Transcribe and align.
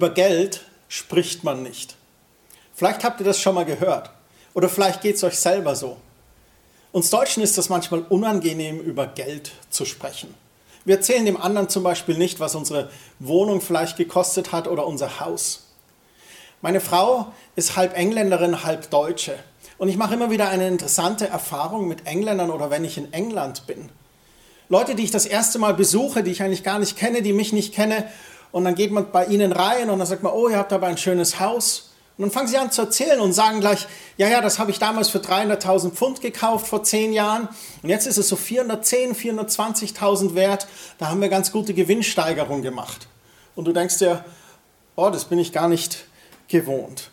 Über 0.00 0.08
Geld 0.08 0.62
spricht 0.88 1.44
man 1.44 1.62
nicht. 1.62 1.94
Vielleicht 2.74 3.04
habt 3.04 3.20
ihr 3.20 3.26
das 3.26 3.38
schon 3.38 3.54
mal 3.54 3.66
gehört. 3.66 4.08
Oder 4.54 4.70
vielleicht 4.70 5.02
geht 5.02 5.16
es 5.16 5.24
euch 5.24 5.38
selber 5.38 5.76
so. 5.76 5.98
Uns 6.90 7.10
Deutschen 7.10 7.42
ist 7.42 7.58
es 7.58 7.68
manchmal 7.68 8.00
unangenehm, 8.08 8.80
über 8.80 9.06
Geld 9.06 9.52
zu 9.68 9.84
sprechen. 9.84 10.34
Wir 10.86 10.96
erzählen 10.96 11.26
dem 11.26 11.36
anderen 11.36 11.68
zum 11.68 11.82
Beispiel 11.82 12.16
nicht, 12.16 12.40
was 12.40 12.54
unsere 12.54 12.88
Wohnung 13.18 13.60
vielleicht 13.60 13.98
gekostet 13.98 14.52
hat 14.52 14.68
oder 14.68 14.86
unser 14.86 15.20
Haus. 15.20 15.66
Meine 16.62 16.80
Frau 16.80 17.34
ist 17.54 17.76
halb 17.76 17.94
Engländerin, 17.94 18.64
halb 18.64 18.88
Deutsche. 18.88 19.38
Und 19.76 19.90
ich 19.90 19.98
mache 19.98 20.14
immer 20.14 20.30
wieder 20.30 20.48
eine 20.48 20.66
interessante 20.66 21.28
Erfahrung 21.28 21.88
mit 21.88 22.06
Engländern 22.06 22.50
oder 22.50 22.70
wenn 22.70 22.86
ich 22.86 22.96
in 22.96 23.12
England 23.12 23.66
bin. 23.66 23.90
Leute, 24.70 24.94
die 24.94 25.02
ich 25.02 25.10
das 25.10 25.26
erste 25.26 25.58
Mal 25.58 25.74
besuche, 25.74 26.22
die 26.22 26.30
ich 26.30 26.42
eigentlich 26.42 26.62
gar 26.62 26.78
nicht 26.78 26.96
kenne, 26.96 27.22
die 27.22 27.32
mich 27.32 27.52
nicht 27.52 27.74
kenne. 27.74 28.08
Und 28.52 28.64
dann 28.64 28.74
geht 28.74 28.90
man 28.90 29.10
bei 29.10 29.26
ihnen 29.26 29.52
rein 29.52 29.90
und 29.90 29.98
dann 29.98 30.06
sagt 30.06 30.22
man, 30.22 30.32
oh, 30.32 30.48
ihr 30.48 30.56
habt 30.56 30.72
aber 30.72 30.86
ein 30.86 30.98
schönes 30.98 31.38
Haus. 31.40 31.90
Und 32.20 32.26
dann 32.26 32.32
fangen 32.32 32.48
sie 32.48 32.58
an 32.58 32.70
zu 32.70 32.82
erzählen 32.82 33.18
und 33.18 33.32
sagen 33.32 33.60
gleich, 33.60 33.86
ja, 34.18 34.28
ja, 34.28 34.42
das 34.42 34.58
habe 34.58 34.70
ich 34.70 34.78
damals 34.78 35.08
für 35.08 35.20
300.000 35.20 35.92
Pfund 35.92 36.20
gekauft 36.20 36.66
vor 36.66 36.82
zehn 36.82 37.14
Jahren 37.14 37.48
und 37.82 37.88
jetzt 37.88 38.06
ist 38.06 38.18
es 38.18 38.28
so 38.28 38.36
410, 38.36 39.14
420.000 39.14 40.34
wert. 40.34 40.66
Da 40.98 41.08
haben 41.08 41.22
wir 41.22 41.30
ganz 41.30 41.50
gute 41.50 41.72
Gewinnsteigerung 41.72 42.60
gemacht. 42.60 43.08
Und 43.54 43.64
du 43.64 43.72
denkst 43.72 43.98
dir, 43.98 44.22
oh, 44.96 45.08
das 45.08 45.24
bin 45.24 45.38
ich 45.38 45.52
gar 45.52 45.68
nicht 45.68 46.04
gewohnt. 46.48 47.10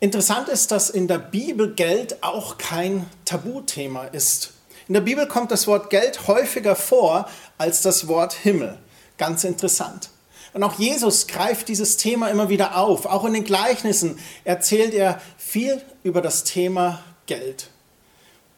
Interessant 0.00 0.48
ist, 0.48 0.70
dass 0.70 0.90
in 0.90 1.08
der 1.08 1.18
Bibel 1.18 1.74
Geld 1.74 2.22
auch 2.22 2.56
kein 2.56 3.04
Tabuthema 3.26 4.04
ist. 4.04 4.54
In 4.86 4.94
der 4.94 5.02
Bibel 5.02 5.26
kommt 5.28 5.50
das 5.50 5.66
Wort 5.66 5.90
Geld 5.90 6.26
häufiger 6.26 6.74
vor 6.74 7.28
als 7.58 7.82
das 7.82 8.08
Wort 8.08 8.32
Himmel. 8.32 8.78
Ganz 9.18 9.44
interessant. 9.44 10.10
Und 10.54 10.62
auch 10.62 10.78
Jesus 10.78 11.26
greift 11.26 11.68
dieses 11.68 11.96
Thema 11.96 12.28
immer 12.28 12.48
wieder 12.48 12.78
auf. 12.78 13.04
Auch 13.06 13.24
in 13.24 13.34
den 13.34 13.44
Gleichnissen 13.44 14.18
erzählt 14.44 14.94
er 14.94 15.20
viel 15.36 15.82
über 16.02 16.22
das 16.22 16.44
Thema 16.44 17.02
Geld. 17.26 17.68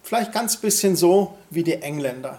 Vielleicht 0.02 0.32
ganz 0.32 0.56
bisschen 0.56 0.96
so 0.96 1.36
wie 1.50 1.64
die 1.64 1.82
Engländer. 1.82 2.38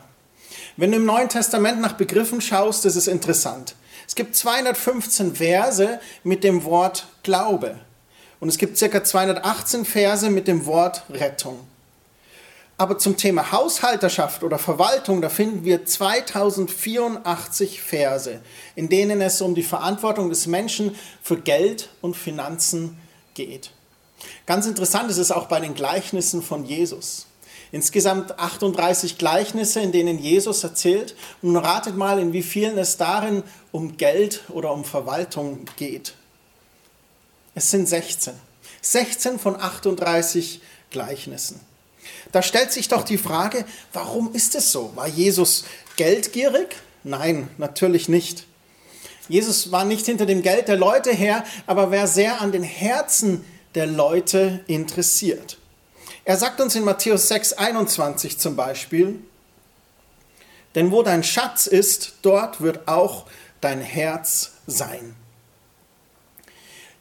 Wenn 0.78 0.92
du 0.92 0.98
im 0.98 1.06
Neuen 1.06 1.30
Testament 1.30 1.82
nach 1.82 1.94
Begriffen 1.94 2.42
schaust, 2.42 2.86
ist 2.86 3.08
interessant. 3.08 3.76
Es 4.08 4.16
gibt 4.16 4.36
215 4.36 5.36
Verse 5.36 6.00
mit 6.24 6.44
dem 6.44 6.64
Wort 6.64 7.08
Glaube. 7.24 7.80
Und 8.40 8.50
es 8.50 8.58
gibt 8.58 8.80
ca. 8.80 9.04
218 9.04 9.86
Verse 9.86 10.30
mit 10.30 10.48
dem 10.48 10.66
Wort 10.66 11.04
Rettung. 11.10 11.60
Aber 12.82 12.98
zum 12.98 13.16
Thema 13.16 13.52
Haushalterschaft 13.52 14.44
oder 14.44 14.58
Verwaltung, 14.58 15.22
da 15.22 15.30
finden 15.30 15.64
wir 15.64 15.86
2084 15.86 17.80
Verse, 17.80 18.42
in 18.76 18.90
denen 18.90 19.22
es 19.22 19.40
um 19.40 19.54
die 19.54 19.62
Verantwortung 19.62 20.30
des 20.30 20.48
Menschen 20.48 20.96
für 21.22 21.38
Geld 21.38 21.90
und 22.02 22.18
Finanzen 22.18 22.98
geht. 23.36 23.70
Ganz 24.48 24.66
interessant 24.66 25.12
ist 25.12 25.20
es 25.20 25.30
auch 25.30 25.46
bei 25.46 25.60
den 25.60 25.76
Gleichnissen 25.76 26.42
von 26.42 26.66
Jesus. 26.66 27.28
Insgesamt 27.72 28.40
38 28.40 29.20
Gleichnisse, 29.20 29.80
in 29.80 29.92
denen 29.92 30.18
Jesus 30.18 30.64
erzählt. 30.64 31.16
Und 31.44 31.58
ratet 31.58 31.96
mal, 31.96 32.18
in 32.18 32.34
wie 32.34 32.42
vielen 32.42 32.80
es 32.80 32.98
darin 32.98 33.44
um 33.72 33.98
Geld 33.98 34.42
oder 34.50 34.72
um 34.72 34.86
Verwaltung 34.86 35.66
geht. 35.76 36.16
Es 37.54 37.70
sind 37.70 37.88
16. 37.88 38.34
16 38.82 39.38
von 39.38 39.56
38 39.56 40.62
Gleichnissen. 40.90 41.60
Da 42.32 42.42
stellt 42.42 42.72
sich 42.72 42.88
doch 42.88 43.04
die 43.04 43.18
Frage, 43.18 43.66
warum 43.94 44.34
ist 44.34 44.56
es 44.56 44.72
so? 44.72 44.92
War 44.96 45.08
Jesus 45.08 45.66
geldgierig? 45.96 46.76
Nein, 47.04 47.50
natürlich 47.58 48.10
nicht. 48.10 48.46
Jesus 49.28 49.72
war 49.72 49.86
nicht 49.86 50.06
hinter 50.06 50.26
dem 50.26 50.42
Geld 50.42 50.68
der 50.68 50.78
Leute 50.78 51.12
her, 51.12 51.44
aber 51.66 51.92
war 51.92 52.08
sehr 52.08 52.42
an 52.42 52.52
den 52.52 52.64
Herzen 52.64 53.46
der 53.76 53.88
Leute 53.88 54.62
interessiert. 54.68 55.58
Er 56.26 56.38
sagt 56.38 56.62
uns 56.62 56.76
in 56.76 56.84
Matthäus 56.84 57.28
6, 57.30 57.54
21 57.54 58.38
zum 58.38 58.56
Beispiel, 58.56 59.20
denn 60.76 60.92
wo 60.92 61.04
dein 61.04 61.24
Schatz 61.24 61.68
ist, 61.68 62.14
dort 62.22 62.62
wird 62.62 62.88
auch 62.88 63.26
dein 63.60 63.82
Herz 63.82 64.52
sein. 64.68 65.16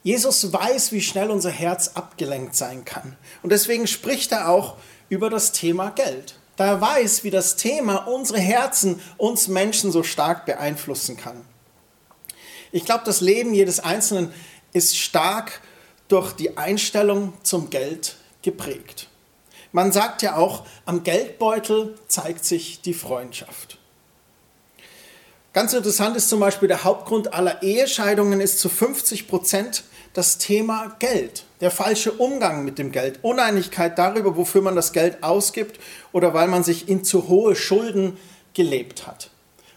Jesus 0.02 0.52
weiß, 0.52 0.92
wie 0.92 1.02
schnell 1.02 1.30
unser 1.30 1.50
Herz 1.50 1.88
abgelenkt 1.94 2.56
sein 2.56 2.84
kann. 2.84 3.16
Und 3.42 3.50
deswegen 3.52 3.86
spricht 3.86 4.32
er 4.32 4.48
auch 4.48 4.76
über 5.10 5.28
das 5.28 5.52
Thema 5.52 5.90
Geld. 5.90 6.36
Da 6.56 6.66
er 6.66 6.80
weiß, 6.80 7.24
wie 7.24 7.30
das 7.30 7.56
Thema 7.56 8.06
unsere 8.08 8.38
Herzen, 8.38 9.00
uns 9.18 9.48
Menschen 9.48 9.92
so 9.92 10.02
stark 10.02 10.46
beeinflussen 10.46 11.18
kann. 11.18 11.44
Ich 12.72 12.86
glaube, 12.86 13.02
das 13.04 13.20
Leben 13.20 13.52
jedes 13.52 13.80
Einzelnen 13.80 14.32
ist 14.72 14.96
stark 14.96 15.60
durch 16.08 16.32
die 16.32 16.56
Einstellung 16.56 17.34
zum 17.42 17.68
Geld 17.70 18.16
geprägt. 18.42 19.08
Man 19.72 19.92
sagt 19.92 20.22
ja 20.22 20.36
auch, 20.36 20.64
am 20.84 21.02
Geldbeutel 21.02 21.96
zeigt 22.08 22.44
sich 22.44 22.80
die 22.80 22.94
Freundschaft. 22.94 23.78
Ganz 25.52 25.72
interessant 25.72 26.16
ist 26.16 26.28
zum 26.28 26.40
Beispiel, 26.40 26.68
der 26.68 26.84
Hauptgrund 26.84 27.34
aller 27.34 27.62
Ehescheidungen 27.62 28.40
ist 28.40 28.60
zu 28.60 28.68
50 28.68 29.26
Prozent 29.26 29.84
das 30.12 30.38
Thema 30.38 30.96
Geld, 30.98 31.44
der 31.60 31.70
falsche 31.70 32.12
Umgang 32.12 32.64
mit 32.64 32.78
dem 32.78 32.90
Geld, 32.92 33.20
Uneinigkeit 33.22 33.98
darüber, 33.98 34.36
wofür 34.36 34.62
man 34.62 34.76
das 34.76 34.92
Geld 34.92 35.22
ausgibt 35.22 35.78
oder 36.12 36.34
weil 36.34 36.48
man 36.48 36.64
sich 36.64 36.88
in 36.88 37.04
zu 37.04 37.28
hohe 37.28 37.54
Schulden 37.54 38.16
gelebt 38.54 39.06
hat. 39.06 39.30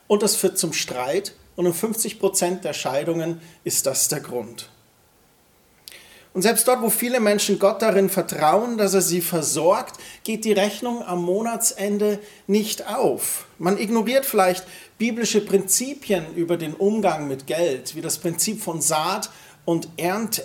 Und 0.08 0.24
das 0.24 0.36
führt 0.36 0.58
zum 0.58 0.74
Streit 0.74 1.34
und 1.56 1.66
in 1.66 1.74
50 1.74 2.20
Prozent 2.20 2.64
der 2.64 2.74
Scheidungen 2.74 3.42
ist 3.64 3.86
das 3.86 4.08
der 4.08 4.22
Grund. 4.22 4.70
Und 6.34 6.42
selbst 6.42 6.68
dort, 6.68 6.82
wo 6.82 6.90
viele 6.90 7.20
Menschen 7.20 7.60
Gott 7.60 7.84
darin 7.84 8.10
vertrauen, 8.10 8.80
dass 8.80 8.96
er 8.96 9.04
sie 9.04 9.22
versorgt, 9.22 9.98
geht 10.24 10.46
die 10.46 10.52
Rechnung 10.52 11.04
am 11.04 11.24
Monatsende 11.24 12.18
nicht 12.48 12.88
auf. 12.88 13.46
Man 13.60 13.78
ignoriert 13.78 14.26
vielleicht 14.26 14.66
biblische 14.98 15.42
Prinzipien 15.42 16.26
über 16.36 16.58
den 16.58 16.74
Umgang 16.74 17.28
mit 17.28 17.46
Geld, 17.46 17.96
wie 17.96 18.02
das 18.02 18.18
Prinzip 18.18 18.64
von 18.64 18.82
Saat 18.82 19.30
und 19.66 19.90
Ernte. 19.98 20.44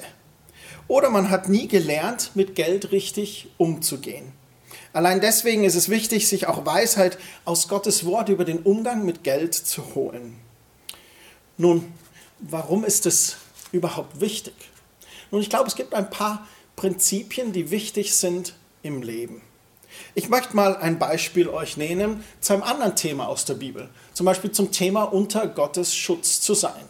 Oder 0.86 1.10
man 1.10 1.30
hat 1.30 1.48
nie 1.48 1.68
gelernt, 1.68 2.32
mit 2.34 2.54
Geld 2.54 2.92
richtig 2.92 3.48
umzugehen. 3.58 4.32
Allein 4.92 5.20
deswegen 5.20 5.64
ist 5.64 5.74
es 5.74 5.88
wichtig, 5.88 6.28
sich 6.28 6.46
auch 6.46 6.64
Weisheit 6.64 7.18
aus 7.44 7.68
Gottes 7.68 8.04
Wort 8.06 8.28
über 8.30 8.44
den 8.44 8.60
Umgang 8.60 9.04
mit 9.04 9.22
Geld 9.22 9.54
zu 9.54 9.94
holen. 9.94 10.38
Nun, 11.56 11.92
warum 12.38 12.84
ist 12.84 13.04
es 13.06 13.36
überhaupt 13.72 14.20
wichtig? 14.20 14.54
Nun, 15.30 15.42
ich 15.42 15.50
glaube, 15.50 15.68
es 15.68 15.76
gibt 15.76 15.94
ein 15.94 16.08
paar 16.08 16.46
Prinzipien, 16.76 17.52
die 17.52 17.70
wichtig 17.70 18.14
sind 18.14 18.54
im 18.82 19.02
Leben. 19.02 19.42
Ich 20.14 20.28
möchte 20.28 20.54
mal 20.56 20.76
ein 20.76 20.98
Beispiel 20.98 21.48
euch 21.48 21.76
nehmen 21.76 22.24
zu 22.40 22.52
einem 22.52 22.62
anderen 22.62 22.96
Thema 22.96 23.28
aus 23.28 23.44
der 23.44 23.54
Bibel, 23.54 23.88
zum 24.14 24.26
Beispiel 24.26 24.52
zum 24.52 24.70
Thema 24.70 25.04
unter 25.04 25.48
Gottes 25.48 25.94
Schutz 25.94 26.40
zu 26.40 26.54
sein. 26.54 26.88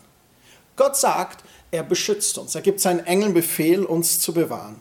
Gott 0.77 0.97
sagt, 0.97 1.44
er 1.71 1.83
beschützt 1.83 2.39
uns. 2.39 2.55
Er 2.55 2.62
gibt 2.62 2.81
seinen 2.81 3.05
Engeln 3.05 3.34
Befehl, 3.34 3.84
uns 3.84 4.21
zu 4.21 4.33
bewahren. 4.33 4.77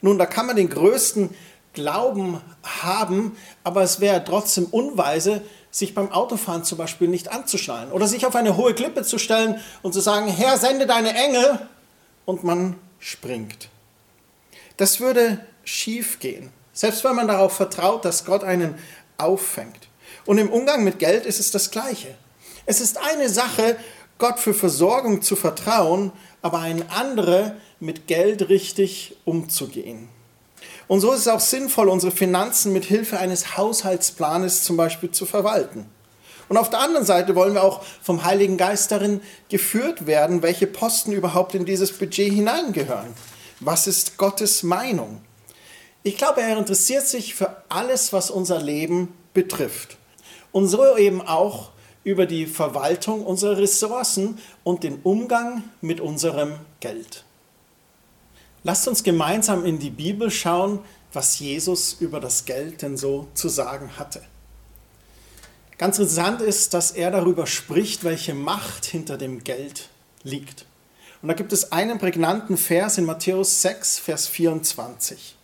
Nun, 0.00 0.18
da 0.18 0.26
kann 0.26 0.46
man 0.46 0.56
den 0.56 0.68
größten 0.68 1.34
Glauben 1.72 2.40
haben, 2.62 3.36
aber 3.64 3.82
es 3.82 4.00
wäre 4.00 4.24
trotzdem 4.24 4.66
unweise, 4.66 5.42
sich 5.70 5.94
beim 5.94 6.12
Autofahren 6.12 6.62
zum 6.62 6.78
Beispiel 6.78 7.08
nicht 7.08 7.32
anzuschnallen 7.32 7.90
oder 7.90 8.06
sich 8.06 8.26
auf 8.26 8.36
eine 8.36 8.56
hohe 8.56 8.74
Klippe 8.74 9.02
zu 9.02 9.18
stellen 9.18 9.60
und 9.82 9.92
zu 9.92 10.00
sagen, 10.00 10.28
Herr, 10.28 10.56
sende 10.56 10.86
deine 10.86 11.14
Engel 11.14 11.58
und 12.26 12.44
man 12.44 12.76
springt. 13.00 13.68
Das 14.76 15.00
würde 15.00 15.44
schief 15.64 16.20
gehen, 16.20 16.50
selbst 16.72 17.02
wenn 17.02 17.16
man 17.16 17.26
darauf 17.26 17.54
vertraut, 17.56 18.04
dass 18.04 18.24
Gott 18.24 18.44
einen 18.44 18.78
auffängt. 19.18 19.88
Und 20.26 20.38
im 20.38 20.50
Umgang 20.50 20.84
mit 20.84 21.00
Geld 21.00 21.26
ist 21.26 21.40
es 21.40 21.50
das 21.50 21.70
Gleiche. 21.70 22.14
Es 22.66 22.80
ist 22.80 22.96
eine 22.98 23.28
Sache, 23.28 23.76
Gott 24.18 24.38
für 24.38 24.54
Versorgung 24.54 25.22
zu 25.22 25.36
vertrauen, 25.36 26.12
aber 26.42 26.60
eine 26.60 26.90
andere, 26.90 27.56
mit 27.80 28.06
Geld 28.06 28.48
richtig 28.48 29.16
umzugehen. 29.24 30.08
Und 30.86 31.00
so 31.00 31.12
ist 31.12 31.20
es 31.20 31.28
auch 31.28 31.40
sinnvoll, 31.40 31.88
unsere 31.88 32.12
Finanzen 32.12 32.72
mit 32.72 32.84
Hilfe 32.84 33.18
eines 33.18 33.56
Haushaltsplanes 33.56 34.62
zum 34.62 34.76
Beispiel 34.76 35.10
zu 35.10 35.26
verwalten. 35.26 35.86
Und 36.48 36.58
auf 36.58 36.70
der 36.70 36.80
anderen 36.80 37.06
Seite 37.06 37.34
wollen 37.34 37.54
wir 37.54 37.64
auch 37.64 37.82
vom 38.02 38.24
Heiligen 38.24 38.58
Geist 38.58 38.92
darin 38.92 39.20
geführt 39.48 40.06
werden, 40.06 40.42
welche 40.42 40.66
Posten 40.66 41.12
überhaupt 41.12 41.54
in 41.54 41.64
dieses 41.64 41.92
Budget 41.92 42.32
hineingehören. 42.32 43.14
Was 43.60 43.86
ist 43.86 44.18
Gottes 44.18 44.62
Meinung? 44.62 45.22
Ich 46.02 46.18
glaube, 46.18 46.42
er 46.42 46.58
interessiert 46.58 47.06
sich 47.06 47.34
für 47.34 47.62
alles, 47.70 48.12
was 48.12 48.30
unser 48.30 48.60
Leben 48.60 49.14
betrifft. 49.32 49.96
Und 50.52 50.68
so 50.68 50.96
eben 50.98 51.22
auch 51.22 51.70
über 52.04 52.26
die 52.26 52.46
Verwaltung 52.46 53.24
unserer 53.24 53.58
Ressourcen 53.58 54.38
und 54.62 54.84
den 54.84 55.00
Umgang 55.02 55.64
mit 55.80 56.00
unserem 56.00 56.52
Geld. 56.80 57.24
Lasst 58.62 58.86
uns 58.86 59.02
gemeinsam 59.02 59.64
in 59.64 59.78
die 59.78 59.90
Bibel 59.90 60.30
schauen, 60.30 60.78
was 61.12 61.38
Jesus 61.38 61.94
über 62.00 62.20
das 62.20 62.44
Geld 62.44 62.82
denn 62.82 62.96
so 62.96 63.28
zu 63.34 63.48
sagen 63.48 63.98
hatte. 63.98 64.22
Ganz 65.78 65.98
interessant 65.98 66.40
ist, 66.40 66.72
dass 66.72 66.92
er 66.92 67.10
darüber 67.10 67.46
spricht, 67.46 68.04
welche 68.04 68.34
Macht 68.34 68.84
hinter 68.84 69.18
dem 69.18 69.42
Geld 69.42 69.88
liegt. 70.22 70.66
Und 71.20 71.28
da 71.28 71.34
gibt 71.34 71.52
es 71.52 71.72
einen 71.72 71.98
prägnanten 71.98 72.56
Vers 72.56 72.98
in 72.98 73.04
Matthäus 73.04 73.62
6, 73.62 73.98
Vers 73.98 74.28
24. 74.28 75.36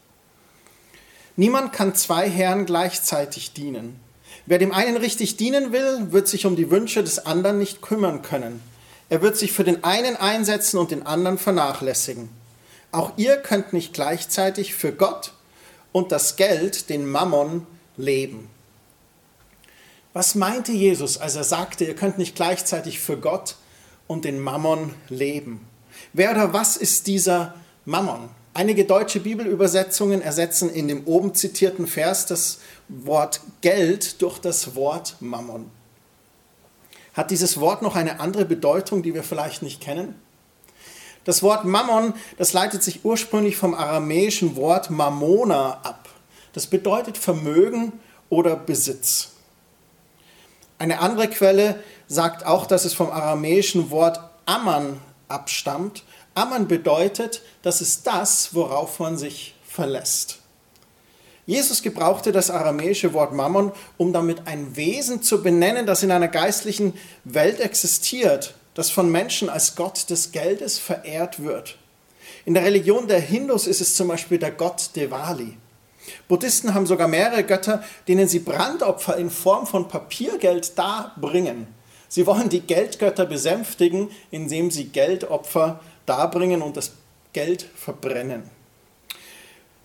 Niemand 1.36 1.72
kann 1.72 1.94
zwei 1.94 2.28
Herren 2.28 2.66
gleichzeitig 2.66 3.52
dienen. 3.54 3.98
Wer 4.50 4.58
dem 4.58 4.72
einen 4.72 4.96
richtig 4.96 5.36
dienen 5.36 5.70
will, 5.70 6.10
wird 6.10 6.26
sich 6.26 6.44
um 6.44 6.56
die 6.56 6.72
Wünsche 6.72 7.04
des 7.04 7.24
anderen 7.24 7.60
nicht 7.60 7.82
kümmern 7.82 8.20
können. 8.20 8.60
Er 9.08 9.22
wird 9.22 9.36
sich 9.36 9.52
für 9.52 9.62
den 9.62 9.84
einen 9.84 10.16
einsetzen 10.16 10.76
und 10.76 10.90
den 10.90 11.06
anderen 11.06 11.38
vernachlässigen. 11.38 12.28
Auch 12.90 13.12
ihr 13.16 13.36
könnt 13.36 13.72
nicht 13.72 13.92
gleichzeitig 13.92 14.74
für 14.74 14.90
Gott 14.90 15.34
und 15.92 16.10
das 16.10 16.34
Geld, 16.34 16.90
den 16.90 17.08
Mammon, 17.08 17.64
leben. 17.96 18.50
Was 20.14 20.34
meinte 20.34 20.72
Jesus, 20.72 21.16
als 21.18 21.36
er 21.36 21.44
sagte, 21.44 21.84
ihr 21.84 21.94
könnt 21.94 22.18
nicht 22.18 22.34
gleichzeitig 22.34 22.98
für 22.98 23.18
Gott 23.18 23.54
und 24.08 24.24
den 24.24 24.40
Mammon 24.40 24.96
leben? 25.08 25.64
Wer 26.12 26.32
oder 26.32 26.52
was 26.52 26.76
ist 26.76 27.06
dieser 27.06 27.54
Mammon? 27.84 28.30
Einige 28.52 28.84
deutsche 28.84 29.20
Bibelübersetzungen 29.20 30.22
ersetzen 30.22 30.70
in 30.70 30.88
dem 30.88 31.06
oben 31.06 31.34
zitierten 31.34 31.86
Vers 31.86 32.26
das 32.26 32.58
Wort 32.88 33.40
Geld 33.60 34.20
durch 34.22 34.38
das 34.38 34.74
Wort 34.74 35.16
Mammon. 35.20 35.70
Hat 37.14 37.30
dieses 37.30 37.60
Wort 37.60 37.82
noch 37.82 37.94
eine 37.94 38.18
andere 38.18 38.44
Bedeutung, 38.44 39.02
die 39.02 39.14
wir 39.14 39.22
vielleicht 39.22 39.62
nicht 39.62 39.80
kennen? 39.80 40.20
Das 41.24 41.42
Wort 41.42 41.64
Mammon, 41.64 42.14
das 42.38 42.52
leitet 42.52 42.82
sich 42.82 43.04
ursprünglich 43.04 43.56
vom 43.56 43.74
aramäischen 43.74 44.56
Wort 44.56 44.90
Mammona 44.90 45.80
ab. 45.82 46.08
Das 46.52 46.66
bedeutet 46.66 47.18
Vermögen 47.18 47.92
oder 48.30 48.56
Besitz. 48.56 49.32
Eine 50.78 51.00
andere 51.00 51.28
Quelle 51.28 51.82
sagt 52.08 52.46
auch, 52.46 52.66
dass 52.66 52.84
es 52.84 52.94
vom 52.94 53.10
aramäischen 53.10 53.90
Wort 53.90 54.18
Amman 54.46 54.98
abstammt. 55.28 56.04
Amman 56.40 56.68
bedeutet, 56.68 57.42
das 57.60 57.82
ist 57.82 58.06
das, 58.06 58.54
worauf 58.54 58.98
man 58.98 59.18
sich 59.18 59.54
verlässt. 59.62 60.38
Jesus 61.44 61.82
gebrauchte 61.82 62.32
das 62.32 62.50
aramäische 62.50 63.12
Wort 63.12 63.34
Mammon, 63.34 63.72
um 63.98 64.14
damit 64.14 64.46
ein 64.46 64.74
Wesen 64.74 65.22
zu 65.22 65.42
benennen, 65.42 65.84
das 65.84 66.02
in 66.02 66.10
einer 66.10 66.28
geistlichen 66.28 66.94
Welt 67.24 67.60
existiert, 67.60 68.54
das 68.72 68.88
von 68.88 69.12
Menschen 69.12 69.50
als 69.50 69.76
Gott 69.76 70.08
des 70.08 70.32
Geldes 70.32 70.78
verehrt 70.78 71.42
wird. 71.42 71.76
In 72.46 72.54
der 72.54 72.64
Religion 72.64 73.06
der 73.06 73.20
Hindus 73.20 73.66
ist 73.66 73.82
es 73.82 73.94
zum 73.94 74.08
Beispiel 74.08 74.38
der 74.38 74.52
Gott 74.52 74.90
Devali. 74.96 75.58
Buddhisten 76.26 76.72
haben 76.72 76.86
sogar 76.86 77.08
mehrere 77.08 77.44
Götter, 77.44 77.84
denen 78.08 78.28
sie 78.28 78.38
Brandopfer 78.38 79.18
in 79.18 79.28
Form 79.28 79.66
von 79.66 79.88
Papiergeld 79.88 80.78
darbringen. 80.78 81.66
Sie 82.08 82.26
wollen 82.26 82.48
die 82.48 82.60
Geldgötter 82.60 83.26
besänftigen, 83.26 84.10
indem 84.30 84.70
sie 84.70 84.86
Geldopfer 84.86 85.80
darbringen 86.10 86.60
und 86.60 86.76
das 86.76 86.90
Geld 87.32 87.62
verbrennen. 87.62 88.42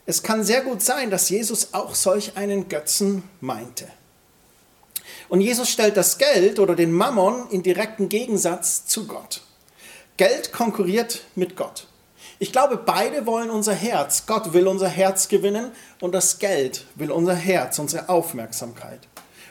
Es 0.07 0.23
kann 0.23 0.43
sehr 0.43 0.61
gut 0.61 0.81
sein, 0.81 1.11
dass 1.11 1.29
Jesus 1.29 1.73
auch 1.75 1.93
solch 1.93 2.35
einen 2.35 2.67
Götzen 2.67 3.21
meinte. 3.41 3.87
Und 5.29 5.41
Jesus 5.41 5.69
stellt 5.69 5.97
das 5.97 6.17
Geld 6.17 6.57
oder 6.57 6.75
den 6.75 6.91
Mammon 6.91 7.47
in 7.51 7.61
direkten 7.61 8.09
Gegensatz 8.09 8.87
zu 8.87 9.05
Gott. 9.05 9.41
Geld 10.17 10.51
konkurriert 10.51 11.21
mit 11.35 11.55
Gott. 11.55 11.87
Ich 12.39 12.51
glaube, 12.51 12.77
beide 12.77 13.27
wollen 13.27 13.51
unser 13.51 13.73
Herz. 13.73 14.25
Gott 14.25 14.53
will 14.53 14.67
unser 14.67 14.89
Herz 14.89 15.27
gewinnen 15.27 15.71
und 16.01 16.13
das 16.13 16.39
Geld 16.39 16.85
will 16.95 17.11
unser 17.11 17.35
Herz, 17.35 17.77
unsere 17.77 18.09
Aufmerksamkeit. 18.09 19.07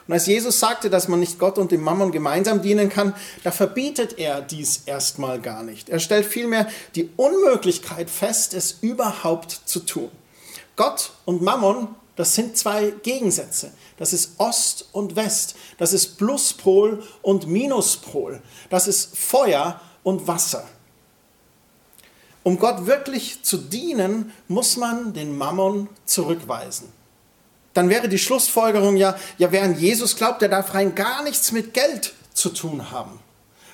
Und 0.07 0.13
als 0.13 0.27
Jesus 0.27 0.61
sagte, 0.61 0.91
dass 0.91 1.09
man 1.09 1.21
nicht 1.21 1.39
Gott 1.39 1.57
und 1.57 1.73
dem 1.73 1.83
Mammon 1.83 2.13
gemeinsam 2.13 2.61
dienen 2.61 2.91
kann, 2.91 3.15
da 3.43 3.51
verbietet 3.51 4.19
er 4.19 4.43
dies 4.43 4.83
erstmal 4.85 5.41
gar 5.41 5.63
nicht. 5.63 5.89
Er 5.89 5.99
stellt 5.99 6.27
vielmehr 6.27 6.69
die 6.95 7.11
Unmöglichkeit 7.17 8.11
fest, 8.11 8.53
es 8.53 8.79
überhaupt 8.83 9.53
zu 9.65 9.81
tun. 9.81 10.11
Gott 10.77 11.13
und 11.25 11.41
Mammon, 11.41 11.89
das 12.17 12.35
sind 12.35 12.57
zwei 12.59 12.93
Gegensätze. 13.03 13.73
Das 13.97 14.13
ist 14.13 14.33
Ost 14.39 14.89
und 14.93 15.17
West. 15.17 15.55
Das 15.79 15.93
ist 15.93 16.19
Pluspol 16.19 17.03
und 17.23 17.47
Minuspol. 17.47 18.43
Das 18.69 18.87
ist 18.87 19.17
Feuer 19.17 19.81
und 20.03 20.27
Wasser. 20.27 20.69
Um 22.43 22.59
Gott 22.59 22.85
wirklich 22.85 23.43
zu 23.43 23.57
dienen, 23.57 24.33
muss 24.49 24.77
man 24.77 25.15
den 25.15 25.37
Mammon 25.37 25.89
zurückweisen 26.05 26.93
dann 27.75 27.91
wäre 27.91 28.09
die 28.09 28.19
Schlussfolgerung 28.19 28.97
ja, 28.97 29.17
ja, 29.37 29.53
wer 29.53 29.63
an 29.63 29.79
Jesus 29.79 30.17
glaubt, 30.17 30.41
der 30.43 30.49
darf 30.49 30.75
rein 30.75 30.95
gar 30.95 31.23
nichts 31.25 31.53
mit 31.53 31.75
Geld 31.75 32.15
zu 32.33 32.49
tun 32.51 32.91
haben. 32.91 33.21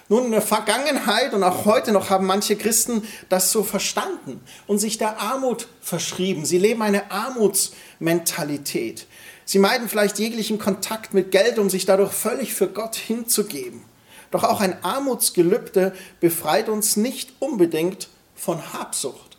Nun, 0.08 0.25
in 0.25 0.32
der 0.32 0.43
Vergangenheit 0.43 1.35
und 1.35 1.44
auch 1.44 1.67
heute 1.67 1.93
noch 1.93 2.11
haben 2.11 2.26
manche 2.26 2.56
Christen 2.56 3.06
das 3.29 3.52
so 3.52 3.62
verstanden 3.62 4.41
und 4.67 4.79
sich 4.79 4.99
der 4.99 5.20
Armut 5.20 5.69
verschrieben. 5.81 6.44
Sie 6.44 6.58
leben 6.58 6.82
eine 6.82 7.12
Armutsmentalität. 7.12 9.06
Sie 9.44 9.61
meiden 9.61 9.88
vielleicht 9.88 10.19
jeglichen 10.19 10.58
Kontakt 10.58 11.14
mit 11.14 11.31
Geld, 11.31 11.61
um 11.61 11.70
sich 11.70 11.87
dadurch 11.87 12.11
völlig 12.11 12.55
für 12.55 12.67
Gott 12.67 12.96
hinzugeben. 12.96 13.85
Doch 14.32 14.43
auch 14.43 14.61
ein 14.61 14.82
Armutsgelübde 14.82 15.94
befreit 16.19 16.69
uns 16.69 16.96
nicht 16.96 17.32
unbedingt 17.38 18.08
von 18.35 18.73
Habsucht 18.73 19.38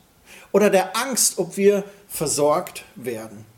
oder 0.54 0.70
der 0.70 0.96
Angst, 0.96 1.38
ob 1.38 1.58
wir 1.58 1.84
versorgt 2.08 2.86
werden. 2.96 3.51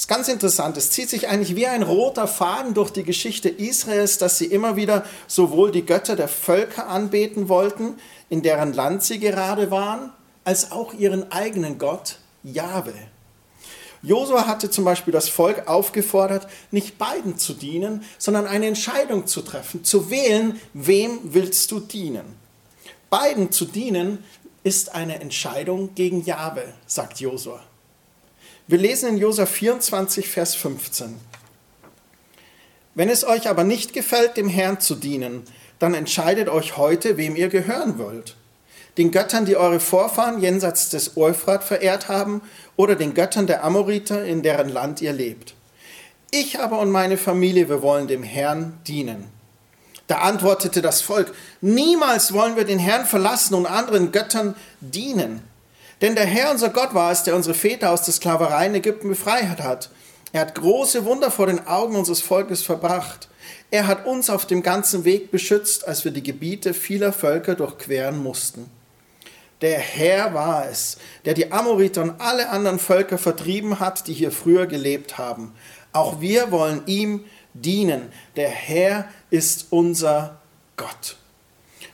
Ist 0.00 0.08
ganz 0.08 0.28
interessant. 0.28 0.78
Es 0.78 0.90
zieht 0.90 1.10
sich 1.10 1.28
eigentlich 1.28 1.56
wie 1.56 1.66
ein 1.66 1.82
roter 1.82 2.26
Faden 2.26 2.72
durch 2.72 2.90
die 2.90 3.02
Geschichte 3.02 3.50
Israels, 3.50 4.16
dass 4.16 4.38
sie 4.38 4.46
immer 4.46 4.74
wieder 4.74 5.04
sowohl 5.26 5.72
die 5.72 5.84
Götter 5.84 6.16
der 6.16 6.26
Völker 6.26 6.88
anbeten 6.88 7.50
wollten, 7.50 7.98
in 8.30 8.40
deren 8.40 8.72
Land 8.72 9.02
sie 9.02 9.18
gerade 9.18 9.70
waren, 9.70 10.10
als 10.42 10.72
auch 10.72 10.94
ihren 10.94 11.30
eigenen 11.30 11.76
Gott, 11.76 12.16
Jahwe. 12.42 12.94
Josua 14.00 14.46
hatte 14.46 14.70
zum 14.70 14.86
Beispiel 14.86 15.12
das 15.12 15.28
Volk 15.28 15.68
aufgefordert, 15.68 16.48
nicht 16.70 16.96
beiden 16.96 17.36
zu 17.36 17.52
dienen, 17.52 18.02
sondern 18.16 18.46
eine 18.46 18.68
Entscheidung 18.68 19.26
zu 19.26 19.42
treffen, 19.42 19.84
zu 19.84 20.08
wählen, 20.08 20.58
wem 20.72 21.18
willst 21.24 21.70
du 21.72 21.78
dienen. 21.78 22.24
Beiden 23.10 23.52
zu 23.52 23.66
dienen 23.66 24.24
ist 24.64 24.94
eine 24.94 25.20
Entscheidung 25.20 25.94
gegen 25.94 26.24
Jahwe, 26.24 26.72
sagt 26.86 27.20
Josua. 27.20 27.60
Wir 28.70 28.78
lesen 28.78 29.08
in 29.08 29.18
Josa 29.18 29.46
24, 29.46 30.28
Vers 30.28 30.54
15. 30.54 31.16
Wenn 32.94 33.08
es 33.08 33.24
euch 33.24 33.48
aber 33.48 33.64
nicht 33.64 33.92
gefällt, 33.92 34.36
dem 34.36 34.48
Herrn 34.48 34.78
zu 34.78 34.94
dienen, 34.94 35.42
dann 35.80 35.92
entscheidet 35.92 36.48
euch 36.48 36.76
heute, 36.76 37.16
wem 37.16 37.34
ihr 37.34 37.48
gehören 37.48 37.98
wollt. 37.98 38.36
Den 38.96 39.10
Göttern, 39.10 39.44
die 39.44 39.56
eure 39.56 39.80
Vorfahren 39.80 40.40
jenseits 40.40 40.88
des 40.88 41.16
Euphrat 41.16 41.64
verehrt 41.64 42.06
haben, 42.06 42.42
oder 42.76 42.94
den 42.94 43.14
Göttern 43.14 43.48
der 43.48 43.64
Amoriter, 43.64 44.24
in 44.24 44.44
deren 44.44 44.68
Land 44.68 45.02
ihr 45.02 45.12
lebt. 45.12 45.56
Ich 46.30 46.60
aber 46.60 46.78
und 46.78 46.92
meine 46.92 47.16
Familie, 47.16 47.68
wir 47.68 47.82
wollen 47.82 48.06
dem 48.06 48.22
Herrn 48.22 48.78
dienen. 48.86 49.24
Da 50.06 50.18
antwortete 50.18 50.80
das 50.80 51.00
Volk, 51.02 51.34
niemals 51.60 52.32
wollen 52.32 52.54
wir 52.54 52.64
den 52.64 52.78
Herrn 52.78 53.04
verlassen 53.04 53.54
und 53.54 53.66
anderen 53.66 54.12
Göttern 54.12 54.54
dienen. 54.80 55.42
Denn 56.00 56.14
der 56.14 56.24
Herr, 56.24 56.50
unser 56.50 56.70
Gott, 56.70 56.94
war 56.94 57.12
es, 57.12 57.24
der 57.24 57.36
unsere 57.36 57.54
Väter 57.54 57.90
aus 57.90 58.02
der 58.02 58.14
Sklaverei 58.14 58.66
in 58.66 58.74
Ägypten 58.74 59.08
befreit 59.08 59.60
hat. 59.60 59.90
Er 60.32 60.42
hat 60.42 60.54
große 60.54 61.04
Wunder 61.04 61.30
vor 61.30 61.46
den 61.46 61.66
Augen 61.66 61.96
unseres 61.96 62.20
Volkes 62.20 62.62
verbracht. 62.62 63.28
Er 63.70 63.86
hat 63.86 64.06
uns 64.06 64.30
auf 64.30 64.46
dem 64.46 64.62
ganzen 64.62 65.04
Weg 65.04 65.30
beschützt, 65.30 65.86
als 65.86 66.04
wir 66.04 66.12
die 66.12 66.22
Gebiete 66.22 66.72
vieler 66.72 67.12
Völker 67.12 67.54
durchqueren 67.54 68.22
mussten. 68.22 68.70
Der 69.60 69.78
Herr 69.78 70.32
war 70.32 70.68
es, 70.70 70.96
der 71.24 71.34
die 71.34 71.52
Amoriter 71.52 72.02
und 72.02 72.20
alle 72.20 72.48
anderen 72.48 72.78
Völker 72.78 73.18
vertrieben 73.18 73.78
hat, 73.78 74.06
die 74.06 74.14
hier 74.14 74.32
früher 74.32 74.66
gelebt 74.66 75.18
haben. 75.18 75.52
Auch 75.92 76.20
wir 76.20 76.50
wollen 76.50 76.82
ihm 76.86 77.24
dienen. 77.52 78.10
Der 78.36 78.48
Herr 78.48 79.06
ist 79.28 79.66
unser 79.70 80.38
Gott. 80.76 81.16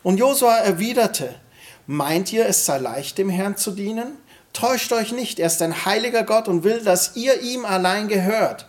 Und 0.02 0.18
Josua 0.18 0.58
erwiderte, 0.58 1.34
Meint 1.86 2.32
ihr, 2.32 2.46
es 2.46 2.66
sei 2.66 2.78
leicht, 2.78 3.16
dem 3.18 3.30
Herrn 3.30 3.56
zu 3.56 3.70
dienen? 3.70 4.16
Täuscht 4.52 4.92
euch 4.92 5.12
nicht, 5.12 5.38
er 5.38 5.46
ist 5.46 5.62
ein 5.62 5.84
heiliger 5.84 6.24
Gott 6.24 6.48
und 6.48 6.64
will, 6.64 6.82
dass 6.82 7.14
ihr 7.14 7.42
ihm 7.42 7.64
allein 7.64 8.08
gehört. 8.08 8.66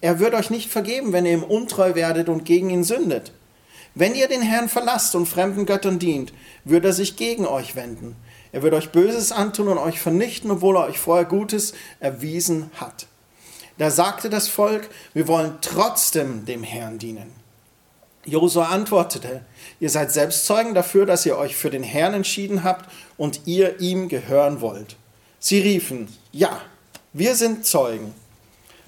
Er 0.00 0.18
wird 0.18 0.34
euch 0.34 0.50
nicht 0.50 0.70
vergeben, 0.70 1.12
wenn 1.12 1.24
ihr 1.24 1.32
ihm 1.32 1.42
untreu 1.42 1.94
werdet 1.94 2.28
und 2.28 2.44
gegen 2.44 2.70
ihn 2.70 2.84
sündet. 2.84 3.32
Wenn 3.94 4.14
ihr 4.14 4.28
den 4.28 4.42
Herrn 4.42 4.68
verlasst 4.68 5.14
und 5.14 5.26
fremden 5.26 5.64
Göttern 5.64 5.98
dient, 5.98 6.32
wird 6.64 6.84
er 6.84 6.92
sich 6.92 7.16
gegen 7.16 7.46
euch 7.46 7.74
wenden. 7.74 8.16
Er 8.52 8.62
wird 8.62 8.74
euch 8.74 8.90
Böses 8.90 9.32
antun 9.32 9.68
und 9.68 9.78
euch 9.78 9.98
vernichten, 9.98 10.50
obwohl 10.50 10.76
er 10.76 10.88
euch 10.88 10.98
vorher 10.98 11.24
Gutes 11.24 11.72
erwiesen 12.00 12.70
hat. 12.76 13.06
Da 13.78 13.90
sagte 13.90 14.28
das 14.28 14.48
Volk, 14.48 14.88
wir 15.14 15.26
wollen 15.26 15.58
trotzdem 15.62 16.44
dem 16.44 16.62
Herrn 16.62 16.98
dienen. 16.98 17.37
Josua 18.24 18.66
antwortete, 18.66 19.42
ihr 19.80 19.90
seid 19.90 20.12
selbst 20.12 20.44
Zeugen 20.46 20.74
dafür, 20.74 21.06
dass 21.06 21.24
ihr 21.24 21.38
euch 21.38 21.56
für 21.56 21.70
den 21.70 21.82
Herrn 21.82 22.14
entschieden 22.14 22.64
habt 22.64 22.90
und 23.16 23.42
ihr 23.46 23.80
ihm 23.80 24.08
gehören 24.08 24.60
wollt. 24.60 24.96
Sie 25.38 25.60
riefen, 25.60 26.08
ja, 26.32 26.60
wir 27.12 27.34
sind 27.36 27.64
Zeugen. 27.64 28.14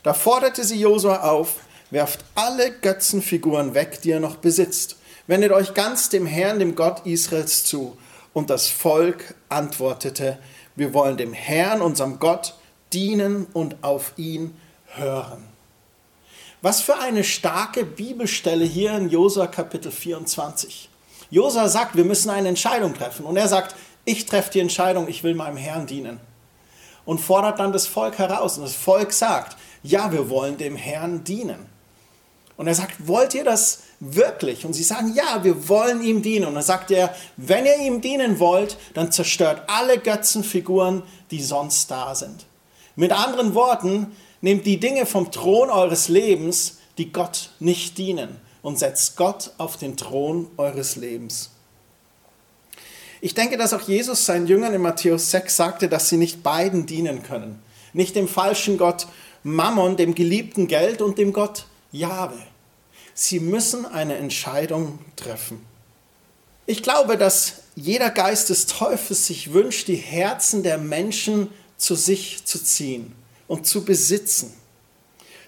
Da 0.03 0.15
forderte 0.15 0.65
sie 0.65 0.81
Josua 0.81 1.23
auf, 1.31 1.57
werft 1.91 2.25
alle 2.35 2.71
Götzenfiguren 2.71 3.75
weg, 3.75 4.01
die 4.03 4.11
ihr 4.11 4.21
noch 4.21 4.37
besitzt. 4.37 4.97
Wendet 5.27 5.53
euch 5.53 5.75
ganz 5.75 6.09
dem 6.09 6.27
Herrn, 6.27 6.59
dem 6.59 6.75
Gott 6.75 7.07
Israels 7.07 7.65
zu. 7.65 7.97
Und 8.33 8.51
das 8.51 8.69
Volk 8.69 9.35
antwortete, 9.49 10.39
wir 10.77 10.95
wollen 10.95 11.17
dem 11.17 11.33
Herrn, 11.33 11.83
unserem 11.83 12.19
Gott, 12.19 12.55
dienen 12.93 13.47
und 13.53 13.83
auf 13.83 14.13
ihn 14.17 14.57
hören. 14.87 15.50
Was 16.62 16.83
für 16.83 16.99
eine 16.99 17.25
starke 17.25 17.87
Bibelstelle 17.87 18.67
hier 18.67 18.95
in 18.95 19.09
Josua 19.09 19.47
Kapitel 19.47 19.90
24. 19.90 20.90
Josua 21.31 21.69
sagt, 21.69 21.97
wir 21.97 22.05
müssen 22.05 22.29
eine 22.29 22.49
Entscheidung 22.49 22.93
treffen. 22.93 23.25
Und 23.25 23.38
er 23.38 23.49
sagt, 23.49 23.75
ich 24.05 24.26
treffe 24.26 24.50
die 24.50 24.61
Entscheidung, 24.61 25.09
ich 25.09 25.25
will 25.25 25.35
meinem 25.35 25.57
Herrn 25.57 25.87
dienen. 25.87 26.21
Und 27.07 27.19
fordert 27.19 27.61
dann 27.61 27.73
das 27.73 27.87
Volk 27.87 28.19
heraus. 28.19 28.59
Und 28.59 28.64
das 28.64 28.75
Volk 28.75 29.12
sagt, 29.14 29.57
ja, 29.83 30.12
wir 30.12 30.29
wollen 30.29 30.59
dem 30.59 30.76
Herrn 30.76 31.25
dienen. 31.25 31.64
Und 32.59 32.67
er 32.67 32.75
sagt, 32.75 33.09
wollt 33.09 33.33
ihr 33.33 33.45
das 33.45 33.85
wirklich? 34.00 34.67
Und 34.67 34.75
sie 34.75 34.83
sagen, 34.83 35.14
ja, 35.14 35.43
wir 35.43 35.67
wollen 35.67 36.02
ihm 36.02 36.21
dienen. 36.21 36.45
Und 36.45 36.57
dann 36.57 36.62
sagt 36.62 36.90
er, 36.90 37.14
wenn 37.38 37.64
ihr 37.64 37.79
ihm 37.79 38.02
dienen 38.02 38.38
wollt, 38.38 38.76
dann 38.93 39.11
zerstört 39.11 39.62
alle 39.67 39.99
Götzenfiguren, 39.99 41.05
die 41.31 41.43
sonst 41.43 41.90
da 41.90 42.14
sind. 42.14 42.45
Mit 42.97 43.12
anderen 43.12 43.55
Worten, 43.55 44.14
nehmt 44.40 44.66
die 44.66 44.80
Dinge 44.80 45.06
vom 45.06 45.30
Thron 45.30 45.70
eures 45.70 46.09
Lebens, 46.09 46.78
die 46.99 47.12
Gott 47.12 47.50
nicht 47.61 47.99
dienen, 47.99 48.40
und 48.62 48.78
setzt 48.78 49.16
Gott 49.16 49.52
auf 49.59 49.76
den 49.76 49.97
Thron 49.97 50.49
eures 50.56 50.97
Lebens. 50.97 51.50
Ich 53.23 53.35
denke, 53.35 53.56
dass 53.56 53.75
auch 53.75 53.82
Jesus 53.82 54.25
seinen 54.25 54.47
Jüngern 54.47 54.73
in 54.73 54.82
Matthäus 54.82 55.30
6 55.30 55.54
sagte, 55.54 55.88
dass 55.88 56.09
sie 56.09 56.16
nicht 56.16 56.42
beiden 56.42 56.87
dienen 56.87 57.23
können. 57.23 57.62
Nicht 57.92 58.16
dem 58.16 58.28
falschen 58.28 58.78
Gott 58.78 59.06
Mammon, 59.42 59.97
dem 59.97 60.14
geliebten 60.14 60.68
Geld 60.68 61.02
und 61.02 61.18
dem 61.18 61.32
Gott 61.32 61.66
Jahwe. 61.92 62.38
Sie 63.14 63.40
müssen 63.40 63.85
eine 63.85 64.16
Entscheidung 64.16 64.99
treffen. 65.16 65.64
Ich 66.66 66.82
glaube, 66.82 67.18
dass 67.18 67.62
jeder 67.75 68.11
Geist 68.11 68.49
des 68.49 68.66
Teufels 68.66 69.26
sich 69.26 69.52
wünscht, 69.52 69.88
die 69.88 69.97
Herzen 69.97 70.62
der 70.62 70.78
Menschen 70.78 71.49
zu 71.76 71.94
sich 71.94 72.44
zu 72.44 72.62
ziehen 72.62 73.14
und 73.50 73.66
zu 73.66 73.85
besitzen. 73.85 74.54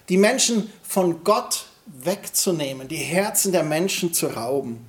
Die 0.09 0.17
Menschen 0.17 0.69
von 0.83 1.23
Gott 1.23 1.67
wegzunehmen, 1.85 2.89
die 2.89 2.97
Herzen 2.97 3.53
der 3.53 3.63
Menschen 3.63 4.13
zu 4.13 4.27
rauben. 4.27 4.85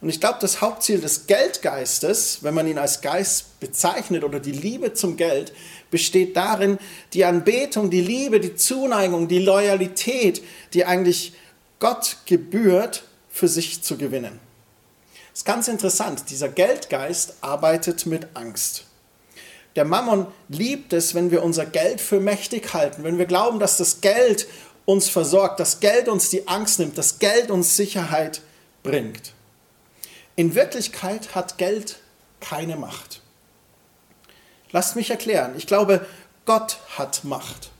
Und 0.00 0.08
ich 0.08 0.20
glaube, 0.20 0.38
das 0.40 0.60
Hauptziel 0.60 1.00
des 1.00 1.26
Geldgeistes, 1.26 2.44
wenn 2.44 2.54
man 2.54 2.68
ihn 2.68 2.78
als 2.78 3.00
Geist 3.00 3.58
bezeichnet 3.58 4.22
oder 4.22 4.38
die 4.38 4.52
Liebe 4.52 4.94
zum 4.94 5.16
Geld, 5.16 5.52
besteht 5.90 6.36
darin, 6.36 6.78
die 7.12 7.24
Anbetung, 7.24 7.90
die 7.90 8.02
Liebe, 8.02 8.38
die 8.38 8.54
Zuneigung, 8.54 9.26
die 9.26 9.40
Loyalität, 9.40 10.40
die 10.74 10.84
eigentlich 10.84 11.32
Gott 11.80 12.18
gebührt, 12.26 13.02
für 13.28 13.48
sich 13.48 13.82
zu 13.82 13.96
gewinnen. 13.98 14.38
Das 15.32 15.40
ist 15.40 15.44
ganz 15.44 15.66
interessant. 15.66 16.30
Dieser 16.30 16.48
Geldgeist 16.48 17.34
arbeitet 17.40 18.06
mit 18.06 18.28
Angst. 18.34 18.87
Der 19.78 19.84
Mammon 19.84 20.26
liebt 20.48 20.92
es, 20.92 21.14
wenn 21.14 21.30
wir 21.30 21.44
unser 21.44 21.64
Geld 21.64 22.00
für 22.00 22.18
mächtig 22.18 22.74
halten, 22.74 23.04
wenn 23.04 23.16
wir 23.16 23.26
glauben, 23.26 23.60
dass 23.60 23.76
das 23.76 24.00
Geld 24.00 24.48
uns 24.86 25.08
versorgt, 25.08 25.60
das 25.60 25.78
Geld 25.78 26.08
uns 26.08 26.30
die 26.30 26.48
Angst 26.48 26.80
nimmt, 26.80 26.98
das 26.98 27.20
Geld 27.20 27.48
uns 27.48 27.76
Sicherheit 27.76 28.40
bringt. 28.82 29.34
In 30.34 30.56
Wirklichkeit 30.56 31.36
hat 31.36 31.58
Geld 31.58 32.00
keine 32.40 32.74
Macht. 32.74 33.22
Lasst 34.72 34.96
mich 34.96 35.10
erklären. 35.10 35.54
Ich 35.56 35.68
glaube, 35.68 36.04
Gott 36.44 36.78
hat 36.96 37.22
Macht. 37.22 37.70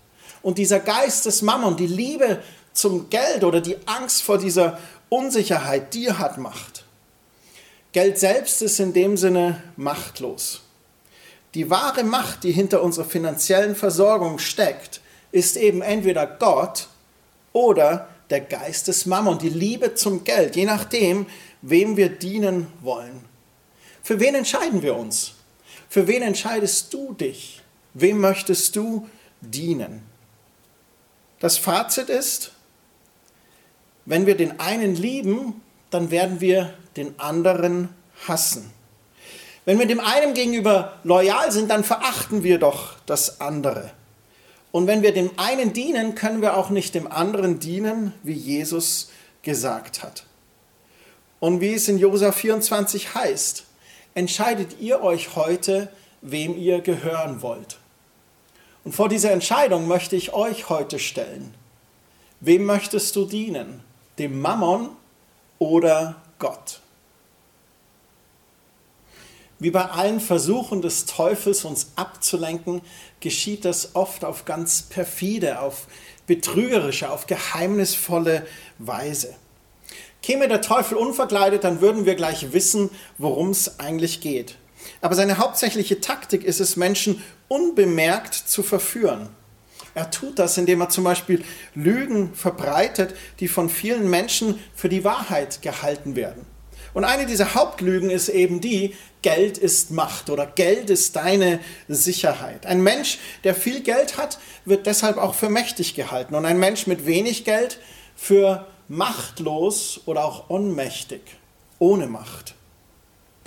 Und 0.41 0.59
dieser 0.59 0.79
Geist 0.79 1.27
des 1.27 1.43
Mammon, 1.43 1.77
die 1.77 1.89
Liebe 1.89 2.45
zum 2.75 3.11
Geld 3.11 3.43
oder 3.43 3.61
die 3.61 3.77
Angst 3.87 4.23
vor 4.23 4.39
dieser 4.39 4.79
Unsicherheit, 5.09 5.95
die 5.95 6.13
hat 6.13 6.39
Macht. 6.39 6.85
Geld 7.91 8.21
selbst 8.21 8.63
ist 8.63 8.79
in 8.79 8.93
dem 8.93 9.17
Sinne 9.17 9.61
machtlos. 9.75 10.61
Die 11.55 11.71
wahre 11.71 12.05
Macht, 12.05 12.45
die 12.45 12.53
hinter 12.53 12.83
unserer 12.83 13.07
finanziellen 13.07 13.75
Versorgung 13.75 14.39
steckt, 14.39 15.01
ist 15.33 15.57
eben 15.57 15.83
entweder 15.83 16.27
Gott 16.27 16.89
oder 17.53 18.09
der 18.31 18.41
Geist 18.41 18.89
des 18.89 19.07
Mammon, 19.07 19.39
die 19.39 19.49
Liebe 19.49 19.95
zum 19.95 20.25
Geld, 20.25 20.57
je 20.57 20.67
nachdem, 20.67 21.27
wem 21.63 21.97
wir 21.97 22.11
dienen 22.11 22.67
wollen. 22.83 23.25
Für 24.03 24.21
wen 24.21 24.35
entscheiden 24.35 24.83
wir 24.83 24.97
uns? 24.97 25.35
Für 25.89 26.07
wen 26.07 26.23
entscheidest 26.23 26.93
du 26.93 27.15
dich? 27.15 27.63
Wem 27.95 28.21
möchtest 28.21 28.77
du 28.77 29.09
dienen? 29.41 30.03
Das 31.41 31.57
Fazit 31.57 32.11
ist, 32.11 32.53
wenn 34.05 34.27
wir 34.27 34.37
den 34.37 34.61
einen 34.61 34.97
lieben, 34.97 35.61
dann 35.91 36.11
werden 36.11 36.41
wir 36.41 36.75
den 36.97 37.19
anderen 37.19 37.91
hassen. 38.27 38.71
Wenn 39.69 39.79
wir 39.79 39.85
dem 39.85 40.01
einen 40.01 40.33
gegenüber 40.33 40.95
loyal 41.05 41.53
sind, 41.53 41.71
dann 41.71 41.85
verachten 41.85 42.43
wir 42.43 42.59
doch 42.59 42.95
das 43.05 43.43
andere. 43.43 43.91
Und 44.73 44.87
wenn 44.87 45.03
wir 45.03 45.13
dem 45.13 45.31
einen 45.37 45.75
dienen, 45.75 46.15
können 46.15 46.41
wir 46.41 46.57
auch 46.57 46.71
nicht 46.71 46.95
dem 46.95 47.07
anderen 47.07 47.61
dienen, 47.61 48.15
wie 48.23 48.33
Jesus 48.33 49.11
gesagt 49.43 50.03
hat. 50.03 50.25
Und 51.39 51.61
wie 51.61 51.75
es 51.75 51.87
in 51.87 51.99
Josa 51.99 52.33
24 52.33 53.15
heißt, 53.15 53.65
entscheidet 54.15 54.81
ihr 54.81 55.03
euch 55.03 55.37
heute, 55.37 55.93
wem 56.23 56.57
ihr 56.57 56.81
gehören 56.81 57.43
wollt. 57.43 57.77
Und 58.85 58.95
vor 58.95 59.11
dieser 59.11 59.33
Entscheidung 59.33 59.87
möchte 59.87 60.17
ich 60.17 60.33
euch 60.33 60.71
heute 60.71 60.99
stellen. 60.99 61.53
Wem 62.41 62.65
möchtest 62.65 63.15
du 63.17 63.27
dienen? 63.27 63.83
dem 64.19 64.41
Mammon 64.41 64.89
oder 65.59 66.17
Gott. 66.39 66.81
Wie 69.61 69.71
bei 69.71 69.87
allen 69.87 70.21
Versuchen 70.21 70.83
des 70.83 71.07
Teufels, 71.07 71.65
uns 71.65 71.91
abzulenken, 71.97 72.81
geschieht 73.21 73.65
das 73.65 73.97
oft 73.97 74.25
auf 74.25 74.45
ganz 74.45 74.83
perfide, 74.83 75.61
auf 75.61 75.89
betrügerische, 76.29 77.11
auf 77.11 77.27
geheimnisvolle 77.27 78.47
Weise. 78.79 79.35
Käme 80.23 80.47
der 80.47 80.61
Teufel 80.61 80.97
unverkleidet, 80.97 81.65
dann 81.65 81.81
würden 81.81 82.07
wir 82.07 82.15
gleich 82.15 82.53
wissen, 82.53 82.91
worum 83.17 83.51
es 83.51 83.81
eigentlich 83.81 84.21
geht. 84.21 84.57
Aber 85.01 85.17
seine 85.17 85.39
hauptsächliche 85.39 86.01
Taktik 86.01 86.45
ist 86.45 86.61
es, 86.61 86.77
Menschen 86.77 87.23
unbemerkt 87.49 88.35
zu 88.35 88.63
verführen. 88.63 89.29
Er 89.95 90.11
tut 90.11 90.39
das, 90.39 90.57
indem 90.57 90.83
er 90.83 90.91
zum 90.91 91.03
Beispiel 91.03 91.43
Lügen 91.75 92.33
verbreitet, 92.35 93.15
die 93.41 93.49
von 93.49 93.69
vielen 93.69 94.09
Menschen 94.09 94.61
für 94.75 94.89
die 94.89 95.03
Wahrheit 95.03 95.63
gehalten 95.63 96.15
werden. 96.15 96.47
Und 96.95 97.05
eine 97.05 97.27
dieser 97.27 97.55
Hauptlügen 97.55 98.11
ist 98.11 98.29
eben 98.29 98.61
die, 98.61 98.95
Geld 99.23 99.59
ist 99.59 99.91
Macht 99.91 100.31
oder 100.31 100.47
Geld 100.47 100.91
ist 100.91 101.17
deine 101.17 101.61
Sicherheit. 101.89 102.67
Ein 102.67 102.83
Mensch, 102.83 103.19
der 103.45 103.55
viel 103.55 103.81
Geld 103.81 104.17
hat, 104.17 104.39
wird 104.65 104.87
deshalb 104.87 105.17
auch 105.17 105.35
für 105.35 105.49
mächtig 105.49 105.95
gehalten 105.95 106.35
und 106.35 106.45
ein 106.45 106.59
Mensch 106.59 106.87
mit 106.87 107.07
wenig 107.07 107.45
Geld 107.45 107.79
für 108.17 108.67
machtlos 108.89 110.01
oder 110.07 110.25
auch 110.25 110.51
ohnmächtig, 110.51 111.21
ohne 111.79 112.07
Macht. 112.07 112.55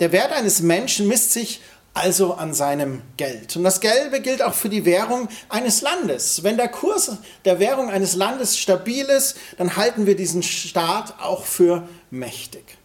Der 0.00 0.12
Wert 0.12 0.32
eines 0.32 0.60
Menschen 0.60 1.08
misst 1.08 1.32
sich 1.32 1.60
also 1.94 2.34
an 2.34 2.54
seinem 2.54 3.02
Geld. 3.16 3.56
Und 3.56 3.64
das 3.64 3.80
Gelbe 3.80 4.20
gilt 4.20 4.42
auch 4.42 4.54
für 4.54 4.68
die 4.68 4.84
Währung 4.84 5.28
eines 5.48 5.82
Landes. 5.82 6.42
Wenn 6.42 6.56
der 6.56 6.68
Kurs 6.68 7.18
der 7.44 7.58
Währung 7.58 7.90
eines 7.90 8.14
Landes 8.14 8.58
stabil 8.58 9.04
ist, 9.04 9.36
dann 9.58 9.76
halten 9.76 10.06
wir 10.06 10.16
diesen 10.16 10.42
Staat 10.42 11.14
auch 11.20 11.44
für 11.44 11.86
mächtig. 12.10 12.78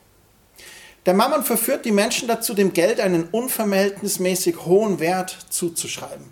Der 1.07 1.13
Mammon 1.13 1.45
verführt 1.45 1.85
die 1.85 1.93
Menschen 1.93 2.27
dazu, 2.27 2.53
dem 2.53 2.73
Geld 2.73 2.99
einen 2.99 3.29
unverhältnismäßig 3.29 4.65
hohen 4.65 4.99
Wert 4.99 5.37
zuzuschreiben. 5.49 6.25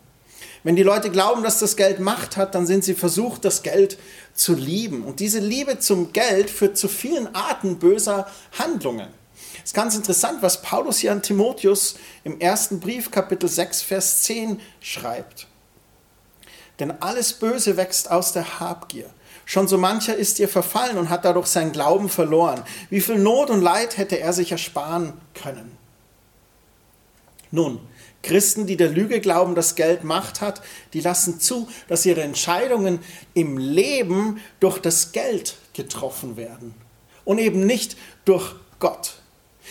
Wenn 0.64 0.76
die 0.76 0.84
Leute 0.84 1.10
glauben, 1.12 1.44
dass 1.44 1.60
das 1.60 1.78
Geld 1.78 2.02
Macht 2.02 2.36
hat, 2.36 2.56
dann 2.56 2.68
sind 2.68 2.84
sie 2.84 2.94
versucht, 2.94 3.46
das 3.46 3.64
Geld 3.64 3.98
zu 4.34 4.54
lieben. 4.54 5.06
Und 5.06 5.22
diese 5.22 5.40
Liebe 5.40 5.80
zum 5.80 6.12
Geld 6.12 6.50
führt 6.50 6.78
zu 6.78 6.90
vielen 6.90 7.34
Arten 7.34 7.80
böser 7.80 8.28
Handlungen. 8.60 9.08
Es 9.64 9.70
ist 9.70 9.74
ganz 9.76 9.96
interessant, 9.96 10.42
was 10.42 10.62
Paulus 10.62 10.98
hier 10.98 11.14
an 11.14 11.22
Timotheus 11.22 11.96
im 12.26 12.42
ersten 12.42 12.82
Brief, 12.82 13.12
Kapitel 13.12 13.48
6, 13.48 13.82
Vers 13.82 14.24
10 14.24 14.60
schreibt. 14.82 15.48
Denn 16.82 16.92
alles 17.00 17.32
Böse 17.32 17.78
wächst 17.78 18.12
aus 18.12 18.34
der 18.34 18.60
Habgier. 18.60 19.10
Schon 19.46 19.68
so 19.68 19.78
mancher 19.78 20.16
ist 20.16 20.40
ihr 20.40 20.50
verfallen 20.50 20.98
und 20.98 21.10
hat 21.10 21.24
dadurch 21.24 21.48
seinen 21.48 21.72
Glauben 21.72 22.10
verloren. 22.10 22.64
Wie 22.90 23.02
viel 23.02 23.20
Not 23.20 23.52
und 23.52 23.62
Leid 23.62 23.98
hätte 23.98 24.20
er 24.20 24.34
sich 24.34 24.52
ersparen 24.52 25.14
können? 25.36 25.78
Nun, 27.52 27.80
Christen, 28.24 28.66
die 28.66 28.76
der 28.76 28.90
Lüge 28.90 29.22
glauben, 29.22 29.54
dass 29.54 29.76
Geld 29.76 30.04
Macht 30.04 30.42
hat, 30.42 30.62
die 30.94 31.00
lassen 31.00 31.40
zu, 31.40 31.70
dass 31.88 32.06
ihre 32.08 32.24
Entscheidungen 32.24 33.00
im 33.36 33.58
Leben 33.58 34.42
durch 34.60 34.80
das 34.80 35.12
Geld 35.12 35.56
getroffen 35.74 36.36
werden 36.36 36.74
und 37.24 37.38
eben 37.38 37.66
nicht 37.66 37.96
durch 38.26 38.56
Gott. 38.80 39.16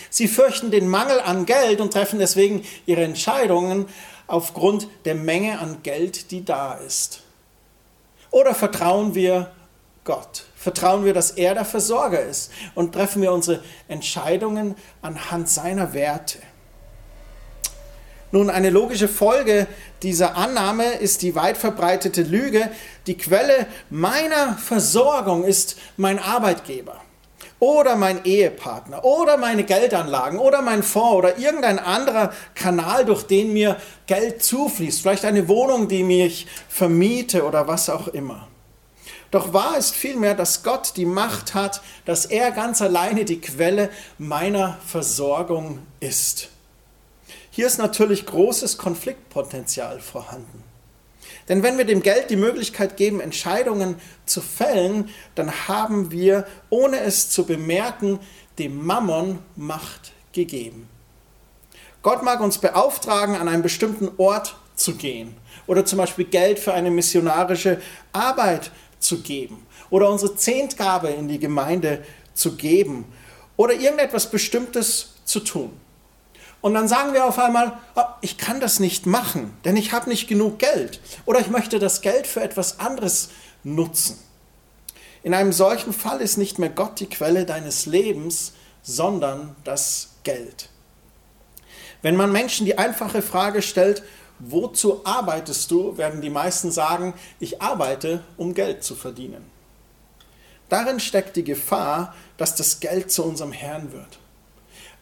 Sie 0.09 0.29
fürchten 0.29 0.71
den 0.71 0.89
Mangel 0.89 1.21
an 1.21 1.47
Geld 1.47 1.81
und 1.81 1.93
treffen 1.93 2.21
deswegen 2.21 2.65
ihre 2.87 3.03
Entscheidungen 3.03 3.87
aufgrund 4.29 4.89
der 5.05 5.17
Menge 5.17 5.59
an 5.59 5.83
Geld, 5.83 6.31
die 6.31 6.45
da 6.45 6.75
ist. 6.75 7.23
Oder 8.31 8.55
vertrauen 8.55 9.15
wir 9.15 9.53
Gott? 10.05 10.45
Vertrauen 10.55 11.05
wir, 11.05 11.15
dass 11.15 11.33
er 11.33 11.55
der 11.55 11.65
Versorger 11.65 12.23
ist? 12.23 12.53
Und 12.75 12.93
treffen 12.93 13.23
wir 13.23 13.33
unsere 13.33 13.63
Entscheidungen 13.89 14.77
anhand 15.03 15.49
seiner 15.49 15.93
Werte? 15.95 16.39
Nun, 18.31 18.51
eine 18.51 18.71
logische 18.71 19.07
Folge 19.07 19.67
dieser 20.03 20.37
Annahme 20.37 20.95
ist 20.95 21.23
die 21.23 21.37
weit 21.37 21.57
verbreitete 21.57 22.23
Lüge, 22.23 22.69
die 23.07 23.17
Quelle 23.17 23.67
meiner 23.91 24.59
Versorgung 24.59 25.45
ist 25.45 25.79
mein 25.97 26.19
Arbeitgeber 26.19 27.01
oder 27.61 27.95
mein 27.95 28.25
Ehepartner 28.25 29.05
oder 29.05 29.37
meine 29.37 29.63
Geldanlagen 29.63 30.41
oder 30.41 30.63
mein 30.63 30.83
Fonds 30.83 31.15
oder 31.15 31.39
irgendein 31.39 31.79
anderer 31.79 32.33
Kanal, 32.55 33.05
durch 33.05 33.23
den 33.23 33.53
mir 33.53 33.77
Geld 34.09 34.43
zufließt, 34.43 35.01
vielleicht 35.01 35.25
eine 35.25 35.47
Wohnung, 35.47 35.87
die 35.87 36.03
mich 36.03 36.49
vermiete 36.69 37.45
oder 37.45 37.69
was 37.69 37.89
auch 37.89 38.09
immer. 38.09 38.49
Doch 39.35 39.53
wahr 39.53 39.77
ist 39.77 39.97
vielmehr, 39.97 40.37
dass 40.37 40.63
Gott 40.63 40.93
die 40.97 41.07
Macht 41.07 41.55
hat, 41.55 41.83
dass 42.05 42.25
er 42.25 42.53
ganz 42.53 42.81
alleine 42.81 43.25
die 43.25 43.41
Quelle 43.41 43.91
meiner 44.17 44.79
Versorgung 44.87 45.81
ist. 45.99 46.51
Hier 47.51 47.67
ist 47.67 47.79
natürlich 47.79 48.27
großes 48.27 48.79
Konfliktpotenzial 48.79 49.99
vorhanden. 49.99 50.63
Denn 51.49 51.65
wenn 51.65 51.79
wir 51.79 51.85
dem 51.85 52.01
Geld 52.01 52.31
die 52.31 52.37
Möglichkeit 52.37 52.97
geben, 52.97 53.19
Entscheidungen 53.19 53.97
zu 54.25 54.41
fällen, 54.41 55.09
dann 55.35 55.67
haben 55.67 56.13
wir, 56.13 56.47
ohne 56.71 57.01
es 57.01 57.29
zu 57.29 57.45
bemerken, 57.45 58.21
dem 58.61 58.87
Mammon 58.87 59.41
Macht 59.57 60.13
gegeben. 60.33 60.89
Gott 62.03 62.23
mag 62.23 62.41
uns 62.41 62.59
beauftragen, 62.59 63.35
an 63.35 63.49
einen 63.49 63.63
bestimmten 63.63 64.11
Ort 64.17 64.55
zu 64.77 64.95
gehen 64.95 65.37
oder 65.67 65.85
zum 65.85 65.99
Beispiel 65.99 66.27
Geld 66.27 66.59
für 66.59 66.75
eine 66.75 66.91
missionarische 66.91 67.81
Arbeit 68.13 68.71
zu 69.05 69.21
geben 69.21 69.67
oder 69.91 70.11
unsere 70.11 70.35
Zehntgabe 70.35 71.09
in 71.09 71.29
die 71.29 71.39
Gemeinde 71.39 72.05
zu 72.35 72.57
geben 72.57 73.05
oder 73.57 73.75
irgendetwas 73.75 74.31
Bestimmtes 74.31 75.15
zu 75.25 75.41
tun. 75.41 75.71
Und 76.61 76.73
dann 76.73 76.89
sagen 76.89 77.13
wir 77.13 77.27
auf 77.27 77.39
einmal, 77.39 77.79
oh, 77.95 78.03
ich 78.23 78.39
kann 78.39 78.59
das 78.59 78.81
nicht 78.81 79.05
machen, 79.05 79.55
denn 79.67 79.77
ich 79.77 79.93
habe 79.93 80.09
nicht 80.09 80.29
genug 80.29 80.59
Geld. 80.59 80.99
Oder 81.27 81.41
ich 81.41 81.49
möchte 81.49 81.79
das 81.79 82.01
Geld 82.01 82.27
für 82.27 82.41
etwas 82.41 82.81
anderes 82.81 83.29
nutzen. 83.63 84.19
In 85.23 85.35
einem 85.35 85.53
solchen 85.53 85.93
Fall 85.93 86.23
ist 86.23 86.39
nicht 86.39 86.59
mehr 86.59 86.71
Gott 86.71 87.01
die 87.01 87.09
Quelle 87.09 87.45
deines 87.45 87.85
Lebens, 87.85 88.55
sondern 88.83 89.57
das 89.65 90.15
Geld. 90.23 90.71
Wenn 92.01 92.17
man 92.17 92.33
Menschen 92.33 92.65
die 92.65 92.79
einfache 92.79 93.21
Frage 93.21 93.61
stellt, 93.61 94.03
wozu 94.39 95.01
arbeitest 95.05 95.71
du, 95.71 95.97
werden 95.97 96.21
die 96.21 96.31
meisten 96.31 96.71
sagen, 96.71 97.15
ich 97.41 97.63
arbeite, 97.63 98.23
um 98.37 98.55
Geld 98.55 98.85
zu 98.85 98.95
verdienen. 98.95 99.45
Darin 100.69 101.01
steckt 101.01 101.37
die 101.37 101.45
Gefahr, 101.45 102.15
dass 102.37 102.57
das 102.57 102.81
Geld 102.81 103.13
zu 103.13 103.25
unserem 103.25 103.53
Herrn 103.53 103.93
wird 103.93 104.19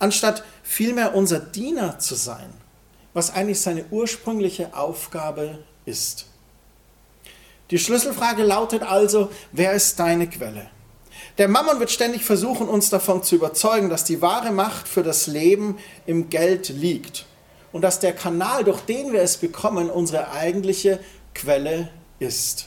anstatt 0.03 0.43
vielmehr 0.65 1.15
unser 1.15 1.39
Diener 1.39 2.01
zu 2.01 2.17
sein, 2.17 2.53
was 3.15 3.33
eigentlich 3.33 3.61
seine 3.61 3.85
ursprüngliche 3.93 4.75
Aufgabe 4.75 5.61
ist. 5.87 6.27
Die 7.71 7.79
Schlüsselfrage 7.79 8.43
lautet 8.43 8.83
also, 8.83 9.31
wer 9.53 9.75
ist 9.75 10.01
deine 10.01 10.29
Quelle? 10.29 10.69
Der 11.39 11.47
Mammon 11.47 11.79
wird 11.79 11.93
ständig 11.93 12.25
versuchen, 12.25 12.69
uns 12.69 12.91
davon 12.91 13.23
zu 13.23 13.37
überzeugen, 13.37 13.91
dass 13.91 14.03
die 14.03 14.21
wahre 14.21 14.51
Macht 14.51 14.89
für 14.89 15.05
das 15.05 15.29
Leben 15.29 15.79
im 16.05 16.31
Geld 16.31 16.69
liegt 16.69 17.25
und 17.73 17.83
dass 17.83 18.00
der 18.00 18.12
Kanal, 18.12 18.64
durch 18.64 18.81
den 18.81 19.12
wir 19.12 19.23
es 19.23 19.37
bekommen, 19.37 19.90
unsere 19.90 20.31
eigentliche 20.33 21.01
Quelle 21.35 21.88
ist. 22.18 22.66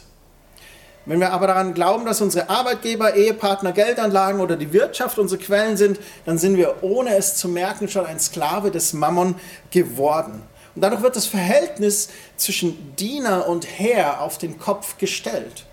Wenn 1.05 1.19
wir 1.19 1.31
aber 1.31 1.45
daran 1.45 1.75
glauben, 1.75 2.05
dass 2.05 2.19
unsere 2.21 2.49
Arbeitgeber, 2.49 3.15
Ehepartner, 3.15 3.73
Geldanlagen 3.73 4.41
oder 4.41 4.55
die 4.55 4.73
Wirtschaft 4.73 5.19
unsere 5.19 5.39
Quellen 5.39 5.77
sind, 5.77 5.99
dann 6.25 6.39
sind 6.39 6.57
wir 6.57 6.81
ohne 6.81 7.15
es 7.15 7.37
zu 7.37 7.47
merken 7.47 7.87
schon 7.87 8.07
ein 8.07 8.19
Sklave 8.19 8.71
des 8.71 8.93
Mammon 8.93 9.35
geworden. 9.69 10.41
Und 10.73 10.81
dadurch 10.81 11.03
wird 11.03 11.15
das 11.15 11.27
Verhältnis 11.27 12.09
zwischen 12.37 12.95
Diener 12.95 13.47
und 13.47 13.67
Herr 13.79 14.21
auf 14.21 14.39
den 14.39 14.57
Kopf 14.57 14.97
gestellt. 14.97 15.65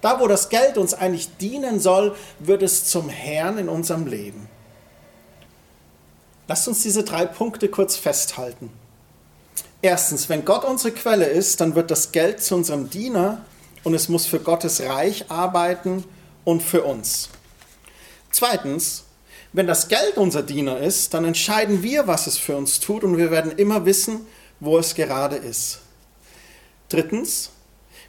Da, 0.00 0.18
wo 0.18 0.26
das 0.26 0.48
Geld 0.48 0.76
uns 0.78 0.94
eigentlich 0.94 1.36
dienen 1.36 1.78
soll, 1.78 2.16
wird 2.40 2.62
es 2.62 2.86
zum 2.86 3.08
Herrn 3.08 3.58
in 3.58 3.68
unserem 3.68 4.06
Leben. 4.06 4.48
Lasst 6.48 6.68
uns 6.68 6.82
diese 6.82 7.04
drei 7.04 7.26
Punkte 7.26 7.68
kurz 7.68 7.96
festhalten. 7.96 8.70
Erstens, 9.80 10.28
wenn 10.28 10.44
Gott 10.44 10.64
unsere 10.64 10.92
Quelle 10.92 11.26
ist, 11.26 11.60
dann 11.60 11.74
wird 11.74 11.90
das 11.90 12.12
Geld 12.12 12.42
zu 12.42 12.54
unserem 12.54 12.90
Diener 12.90 13.44
und 13.84 13.94
es 13.94 14.08
muss 14.08 14.26
für 14.26 14.38
Gottes 14.40 14.80
Reich 14.80 15.30
arbeiten 15.30 16.04
und 16.44 16.62
für 16.62 16.84
uns. 16.84 17.28
Zweitens, 18.30 19.04
wenn 19.52 19.66
das 19.66 19.88
Geld 19.88 20.16
unser 20.16 20.42
Diener 20.42 20.78
ist, 20.78 21.14
dann 21.14 21.24
entscheiden 21.24 21.82
wir, 21.82 22.06
was 22.06 22.26
es 22.26 22.38
für 22.38 22.56
uns 22.56 22.80
tut 22.80 23.04
und 23.04 23.18
wir 23.18 23.30
werden 23.30 23.52
immer 23.52 23.84
wissen, 23.84 24.26
wo 24.60 24.78
es 24.78 24.94
gerade 24.94 25.36
ist. 25.36 25.80
Drittens, 26.88 27.50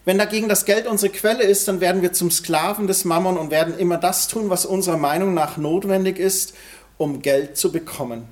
wenn 0.06 0.17
dagegen 0.17 0.50
das 0.50 0.65
Geld 0.65 0.86
unsere 0.86 1.12
Quelle 1.12 1.43
ist, 1.43 1.67
dann 1.67 1.82
werden 1.82 2.02
wir 2.02 2.13
zum 2.13 2.30
Sklaven 2.30 2.88
des 2.88 3.06
Mammon 3.06 3.38
und 3.38 3.52
werden 3.52 3.78
immer 3.78 3.98
das 3.98 4.28
tun, 4.28 4.50
was 4.50 4.65
unserer 4.65 4.98
Meinung 4.98 5.34
nach 5.34 5.58
notwendig 5.58 6.19
ist, 6.19 6.54
um 6.97 7.21
Geld 7.21 7.58
zu 7.58 7.71
bekommen. 7.71 8.27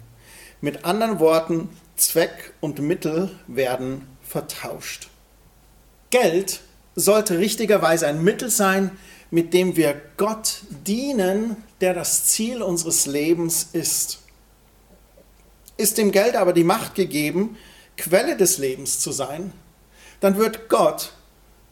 Mit 0.62 0.86
anderen 0.86 1.20
Worten, 1.20 1.70
Zweck 1.96 2.54
und 2.60 2.80
Mittel 2.80 3.32
werden 3.48 4.08
vertauscht. 4.22 5.10
Geld 6.10 6.62
sollte 6.96 7.40
richtigerweise 7.40 8.08
ein 8.08 8.24
Mittel 8.24 8.50
sein, 8.50 8.92
mit 9.32 9.54
dem 9.54 9.76
wir 9.76 10.00
Gott 10.18 10.62
dienen, 10.86 11.56
der 11.80 11.94
das 11.94 12.26
Ziel 12.26 12.62
unseres 12.62 13.06
Lebens 13.06 13.70
ist. 13.72 14.20
Ist 15.78 15.98
dem 15.98 16.12
Geld 16.12 16.36
aber 16.36 16.54
die 16.54 16.66
Macht 16.66 16.96
gegeben, 16.96 17.58
Quelle 17.98 18.36
des 18.36 18.58
Lebens 18.58 19.00
zu 19.00 19.12
sein, 19.12 19.54
dann 20.20 20.38
wird 20.38 20.70
Gott 20.70 21.14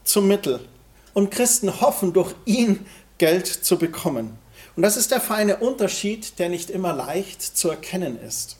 zum 0.04 0.28
Mittel 0.28 0.67
und 1.13 1.32
Christen 1.32 1.82
hoffen, 1.82 2.13
durch 2.13 2.34
ihn 2.45 2.86
Geld 3.17 3.47
zu 3.47 3.78
bekommen. 3.78 4.38
Und 4.80 4.84
das 4.84 4.96
ist 4.96 5.12
der 5.12 5.20
feine 5.20 5.58
Unterschied, 5.58 6.39
der 6.39 6.48
nicht 6.48 6.70
immer 6.70 6.94
leicht 6.94 7.42
zu 7.42 7.70
erkennen 7.70 8.18
ist. 8.26 8.56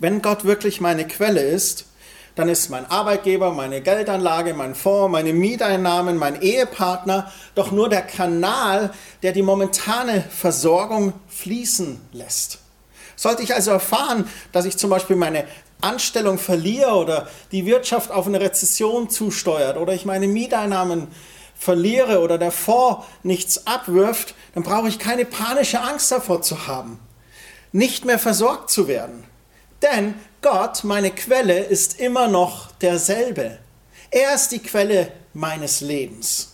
Wenn 0.00 0.20
Gott 0.20 0.42
wirklich 0.42 0.80
meine 0.80 1.06
Quelle 1.06 1.40
ist, 1.40 1.84
dann 2.34 2.48
ist 2.48 2.68
mein 2.68 2.84
Arbeitgeber, 2.84 3.52
meine 3.52 3.80
Geldanlage, 3.80 4.54
mein 4.54 4.74
Fonds, 4.74 5.12
meine 5.12 5.32
Mieteinnahmen, 5.32 6.16
mein 6.16 6.42
Ehepartner 6.42 7.30
doch 7.54 7.70
nur 7.70 7.88
der 7.88 8.02
Kanal, 8.02 8.92
der 9.22 9.30
die 9.30 9.42
momentane 9.42 10.24
Versorgung 10.30 11.12
fließen 11.28 12.00
lässt. 12.10 12.58
Sollte 13.14 13.44
ich 13.44 13.54
also 13.54 13.70
erfahren, 13.70 14.28
dass 14.50 14.64
ich 14.64 14.76
zum 14.76 14.90
Beispiel 14.90 15.14
meine 15.14 15.44
Anstellung 15.80 16.38
verliere 16.38 16.94
oder 16.94 17.28
die 17.52 17.66
Wirtschaft 17.66 18.10
auf 18.10 18.26
eine 18.26 18.40
Rezession 18.40 19.10
zusteuert 19.10 19.76
oder 19.76 19.92
ich 19.92 20.06
meine 20.06 20.26
Mieteinnahmen 20.26 21.06
verliere 21.62 22.18
oder 22.18 22.38
der 22.38 22.50
Fonds 22.50 23.06
nichts 23.22 23.68
abwirft, 23.68 24.34
dann 24.54 24.62
brauche 24.62 24.88
ich 24.88 24.98
keine 24.98 25.24
panische 25.24 25.80
Angst 25.80 26.10
davor 26.12 26.42
zu 26.42 26.66
haben, 26.66 26.98
nicht 27.72 28.04
mehr 28.04 28.18
versorgt 28.18 28.70
zu 28.70 28.88
werden. 28.88 29.24
Denn 29.80 30.14
Gott, 30.42 30.84
meine 30.84 31.10
Quelle, 31.10 31.60
ist 31.60 31.98
immer 31.98 32.28
noch 32.28 32.72
derselbe. 32.72 33.58
Er 34.10 34.34
ist 34.34 34.50
die 34.50 34.60
Quelle 34.60 35.10
meines 35.34 35.80
Lebens. 35.80 36.52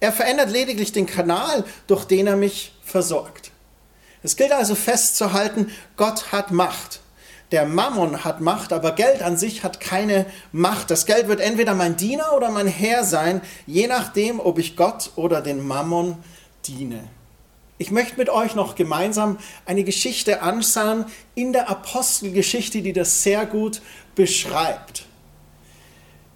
Er 0.00 0.12
verändert 0.12 0.50
lediglich 0.50 0.92
den 0.92 1.06
Kanal, 1.06 1.64
durch 1.86 2.04
den 2.04 2.26
er 2.26 2.36
mich 2.36 2.74
versorgt. 2.84 3.50
Es 4.22 4.36
gilt 4.36 4.52
also 4.52 4.74
festzuhalten, 4.74 5.70
Gott 5.96 6.32
hat 6.32 6.50
Macht. 6.50 7.00
Der 7.52 7.66
Mammon 7.66 8.24
hat 8.24 8.40
Macht, 8.40 8.72
aber 8.72 8.92
Geld 8.92 9.22
an 9.22 9.36
sich 9.36 9.64
hat 9.64 9.80
keine 9.80 10.26
Macht. 10.50 10.90
Das 10.90 11.06
Geld 11.06 11.28
wird 11.28 11.40
entweder 11.40 11.74
mein 11.74 11.96
Diener 11.96 12.32
oder 12.34 12.50
mein 12.50 12.66
Herr 12.66 13.04
sein, 13.04 13.40
je 13.66 13.86
nachdem, 13.86 14.40
ob 14.40 14.58
ich 14.58 14.76
Gott 14.76 15.10
oder 15.16 15.40
den 15.40 15.66
Mammon 15.66 16.16
diene. 16.66 17.08
Ich 17.76 17.90
möchte 17.90 18.16
mit 18.16 18.28
euch 18.28 18.54
noch 18.54 18.76
gemeinsam 18.76 19.38
eine 19.66 19.82
Geschichte 19.82 20.42
anschauen 20.42 21.06
in 21.34 21.52
der 21.52 21.68
Apostelgeschichte, 21.68 22.82
die 22.82 22.92
das 22.92 23.22
sehr 23.22 23.46
gut 23.46 23.82
beschreibt. 24.14 25.06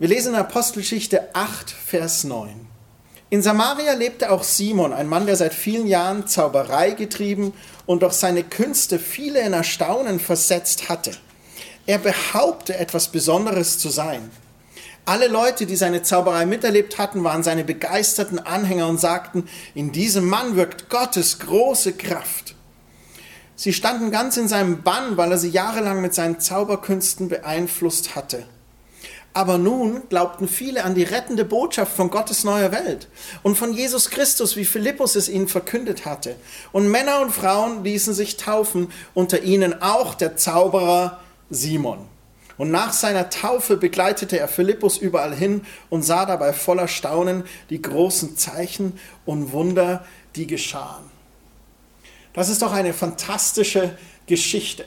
Wir 0.00 0.08
lesen 0.08 0.34
in 0.34 0.40
Apostelgeschichte 0.40 1.34
8, 1.34 1.70
Vers 1.70 2.24
9. 2.24 2.66
In 3.30 3.42
Samaria 3.42 3.92
lebte 3.92 4.30
auch 4.30 4.42
Simon, 4.42 4.92
ein 4.92 5.06
Mann, 5.06 5.26
der 5.26 5.36
seit 5.36 5.52
vielen 5.52 5.86
Jahren 5.86 6.26
Zauberei 6.26 6.92
getrieben 6.92 7.52
und 7.84 8.02
durch 8.02 8.14
seine 8.14 8.42
Künste 8.42 8.98
viele 8.98 9.40
in 9.40 9.52
Erstaunen 9.52 10.18
versetzt 10.18 10.88
hatte. 10.88 11.12
Er 11.86 11.98
behaupte, 11.98 12.76
etwas 12.76 13.08
Besonderes 13.08 13.78
zu 13.78 13.90
sein. 13.90 14.30
Alle 15.08 15.28
Leute, 15.28 15.64
die 15.64 15.74
seine 15.74 16.02
Zauberei 16.02 16.44
miterlebt 16.44 16.98
hatten, 16.98 17.24
waren 17.24 17.42
seine 17.42 17.64
begeisterten 17.64 18.38
Anhänger 18.38 18.88
und 18.88 19.00
sagten, 19.00 19.48
in 19.74 19.90
diesem 19.90 20.28
Mann 20.28 20.54
wirkt 20.54 20.90
Gottes 20.90 21.38
große 21.38 21.94
Kraft. 21.94 22.54
Sie 23.56 23.72
standen 23.72 24.10
ganz 24.10 24.36
in 24.36 24.48
seinem 24.48 24.82
Bann, 24.82 25.16
weil 25.16 25.32
er 25.32 25.38
sie 25.38 25.48
jahrelang 25.48 26.02
mit 26.02 26.12
seinen 26.12 26.40
Zauberkünsten 26.40 27.30
beeinflusst 27.30 28.16
hatte. 28.16 28.44
Aber 29.32 29.56
nun 29.56 30.02
glaubten 30.10 30.46
viele 30.46 30.84
an 30.84 30.94
die 30.94 31.04
rettende 31.04 31.46
Botschaft 31.46 31.96
von 31.96 32.10
Gottes 32.10 32.44
neuer 32.44 32.70
Welt 32.70 33.08
und 33.42 33.56
von 33.56 33.72
Jesus 33.72 34.10
Christus, 34.10 34.56
wie 34.56 34.66
Philippus 34.66 35.16
es 35.16 35.30
ihnen 35.30 35.48
verkündet 35.48 36.04
hatte. 36.04 36.36
Und 36.70 36.90
Männer 36.90 37.22
und 37.22 37.30
Frauen 37.30 37.82
ließen 37.82 38.12
sich 38.12 38.36
taufen, 38.36 38.92
unter 39.14 39.40
ihnen 39.40 39.80
auch 39.80 40.14
der 40.14 40.36
Zauberer 40.36 41.18
Simon. 41.48 42.06
Und 42.58 42.72
nach 42.72 42.92
seiner 42.92 43.30
Taufe 43.30 43.76
begleitete 43.76 44.38
er 44.38 44.48
Philippus 44.48 44.98
überall 44.98 45.34
hin 45.34 45.64
und 45.88 46.02
sah 46.02 46.26
dabei 46.26 46.52
voller 46.52 46.88
Staunen 46.88 47.44
die 47.70 47.80
großen 47.80 48.36
Zeichen 48.36 48.98
und 49.24 49.52
Wunder, 49.52 50.04
die 50.34 50.48
geschahen. 50.48 51.04
Das 52.34 52.48
ist 52.48 52.60
doch 52.62 52.72
eine 52.72 52.92
fantastische 52.92 53.96
Geschichte. 54.26 54.84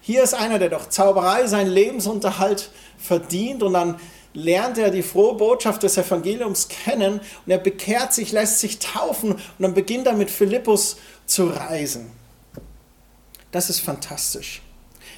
Hier 0.00 0.24
ist 0.24 0.34
einer, 0.34 0.58
der 0.58 0.68
durch 0.68 0.88
Zauberei 0.88 1.46
seinen 1.46 1.70
Lebensunterhalt 1.70 2.70
verdient 2.98 3.62
und 3.62 3.74
dann 3.74 4.00
lernt 4.34 4.78
er 4.78 4.90
die 4.90 5.02
frohe 5.02 5.34
Botschaft 5.34 5.84
des 5.84 5.96
Evangeliums 5.96 6.68
kennen 6.68 7.20
und 7.20 7.52
er 7.52 7.58
bekehrt 7.58 8.12
sich, 8.12 8.32
lässt 8.32 8.58
sich 8.58 8.80
taufen 8.80 9.32
und 9.32 9.40
dann 9.58 9.74
beginnt 9.74 10.06
er 10.06 10.14
mit 10.14 10.30
Philippus 10.30 10.96
zu 11.26 11.46
reisen. 11.46 12.10
Das 13.52 13.70
ist 13.70 13.80
fantastisch. 13.80 14.62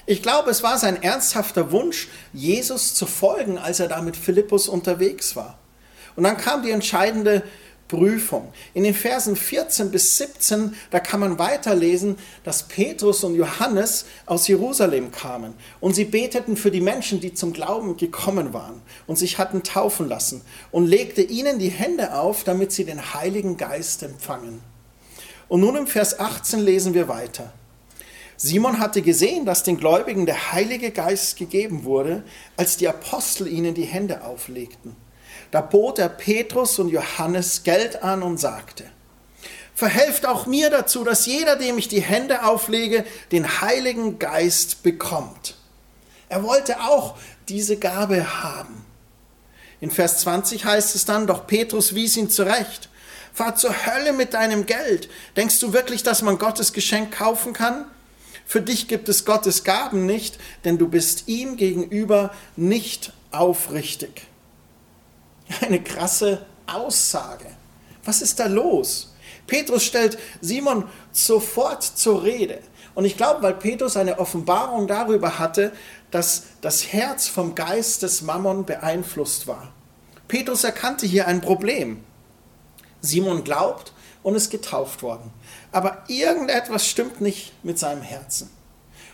Ich 0.07 0.23
glaube, 0.23 0.51
es 0.51 0.63
war 0.63 0.79
sein 0.79 1.03
ernsthafter 1.03 1.73
Wunsch, 1.73 2.09
Jesus 2.33 2.95
zu 2.95 3.07
folgen, 3.07 3.57
als 3.57 3.81
er 3.81 3.89
da 3.89 4.03
mit 4.03 4.17
Philippus 4.17 4.69
unterwegs 4.69 5.35
war. 5.35 5.59
Und 6.15 6.25
dann 6.25 6.37
kam 6.37 6.63
die 6.63 6.71
entscheidende 6.71 7.43
Prüfung. 7.89 8.53
In 8.73 8.85
den 8.85 8.95
Versen 8.95 9.37
14 9.37 9.91
bis 9.91 10.17
17, 10.19 10.75
da 10.91 11.01
kann 11.01 11.21
man 11.21 11.39
weiterlesen, 11.39 12.17
dass 12.43 12.65
Petrus 12.65 13.25
und 13.25 13.35
Johannes 13.35 14.07
aus 14.27 14.47
Jerusalem 14.49 15.11
kamen 15.11 15.55
und 15.81 15.95
sie 15.95 16.05
beteten 16.05 16.57
für 16.57 16.71
die 16.71 16.81
Menschen, 16.81 17.21
die 17.21 17.35
zum 17.35 17.53
Glauben 17.53 17.97
gekommen 17.97 18.53
waren 18.53 18.83
und 19.07 19.17
sich 19.17 19.39
hatten 19.39 19.63
taufen 19.63 20.09
lassen 20.09 20.43
und 20.71 20.87
legte 20.87 21.23
ihnen 21.23 21.59
die 21.59 21.69
Hände 21.69 22.15
auf, 22.15 22.45
damit 22.45 22.73
sie 22.73 22.85
den 22.85 23.15
Heiligen 23.15 23.57
Geist 23.57 24.03
empfangen. 24.03 24.61
Und 25.49 25.61
nun 25.61 25.77
im 25.77 25.87
Vers 25.87 26.19
18 26.19 26.61
lesen 26.61 26.95
wir 26.95 27.09
weiter. 27.09 27.53
Simon 28.37 28.81
hatte 28.81 29.03
gesehen, 29.03 29.47
dass 29.47 29.63
den 29.63 29.79
Gläubigen 29.79 30.27
der 30.27 30.53
Heilige 30.53 30.91
Geist 30.91 31.37
gegeben 31.37 31.85
wurde, 31.85 32.25
als 32.57 32.77
die 32.77 32.89
Apostel 32.89 33.47
ihnen 33.47 33.75
die 33.75 33.85
Hände 33.85 34.25
auflegten. 34.25 34.97
Da 35.51 35.61
bot 35.61 35.99
er 35.99 36.09
Petrus 36.09 36.79
und 36.79 36.89
Johannes 36.89 37.63
Geld 37.63 38.03
an 38.03 38.23
und 38.23 38.39
sagte, 38.39 38.85
Verhelft 39.75 40.25
auch 40.27 40.47
mir 40.47 40.71
dazu, 40.71 41.03
dass 41.03 41.27
jeder, 41.27 41.57
dem 41.57 41.79
ich 41.79 41.89
die 41.89 42.01
Hände 42.01 42.45
auflege, 42.45 43.05
den 43.33 43.61
Heiligen 43.61 44.21
Geist 44.21 44.85
bekommt. 44.85 45.57
Er 46.29 46.45
wollte 46.45 46.81
auch 46.81 47.17
diese 47.49 47.77
Gabe 47.77 48.43
haben. 48.43 48.85
In 49.81 49.91
Vers 49.91 50.21
20 50.21 50.65
heißt 50.65 50.95
es 50.95 51.05
dann, 51.05 51.27
doch 51.27 51.47
Petrus 51.47 51.95
wies 51.95 52.17
ihn 52.17 52.31
zurecht. 52.31 52.89
Fahr 53.33 53.57
zur 53.57 53.75
Hölle 53.87 54.13
mit 54.13 54.33
deinem 54.33 54.65
Geld. 54.65 55.09
Denkst 55.37 55.59
du 55.59 55.73
wirklich, 55.73 56.05
dass 56.05 56.23
man 56.23 56.39
Gottes 56.39 56.73
Geschenk 56.73 57.13
kaufen 57.13 57.53
kann? 57.53 57.85
Für 58.47 58.61
dich 58.61 58.89
gibt 58.89 59.09
es 59.09 59.25
Gottes 59.25 59.65
Gaben 59.65 60.07
nicht, 60.07 60.39
denn 60.65 60.79
du 60.79 60.89
bist 60.89 61.29
ihm 61.29 61.57
gegenüber 61.57 62.31
nicht 62.57 63.13
aufrichtig. 63.31 64.27
Eine 65.61 65.83
krasse 65.83 66.47
Aussage. 66.67 67.47
Was 68.05 68.23
ist 68.23 68.41
da 68.41 68.47
los? 68.47 69.15
Petrus 69.47 69.85
stellt 69.85 70.19
Simon 70.41 70.85
sofort 71.13 71.83
zur 71.83 72.23
Rede. 72.23 72.61
Und 72.95 73.05
ich 73.05 73.17
glaube, 73.17 73.43
weil 73.43 73.55
Petrus 73.55 73.97
eine 73.97 74.19
Offenbarung 74.19 74.87
darüber 74.87 75.39
hatte, 75.39 75.73
dass 76.11 76.45
das 76.61 76.93
Herz 76.93 77.27
vom 77.27 77.55
Geist 77.55 78.03
des 78.03 78.23
Mammon 78.23 78.65
beeinflusst 78.65 79.47
war. 79.47 79.73
Petrus 80.29 80.65
erkannte 80.65 81.07
hier 81.07 81.27
ein 81.27 81.41
Problem. 81.41 82.05
Simon 83.01 83.45
glaubt 83.45 83.93
und 84.25 84.35
ist 84.35 84.51
getauft 84.51 85.05
worden. 85.05 85.31
Aber 85.71 86.03
irgendetwas 86.09 86.89
stimmt 86.89 87.21
nicht 87.21 87.53
mit 87.63 87.79
seinem 87.79 88.03
Herzen. 88.03 88.51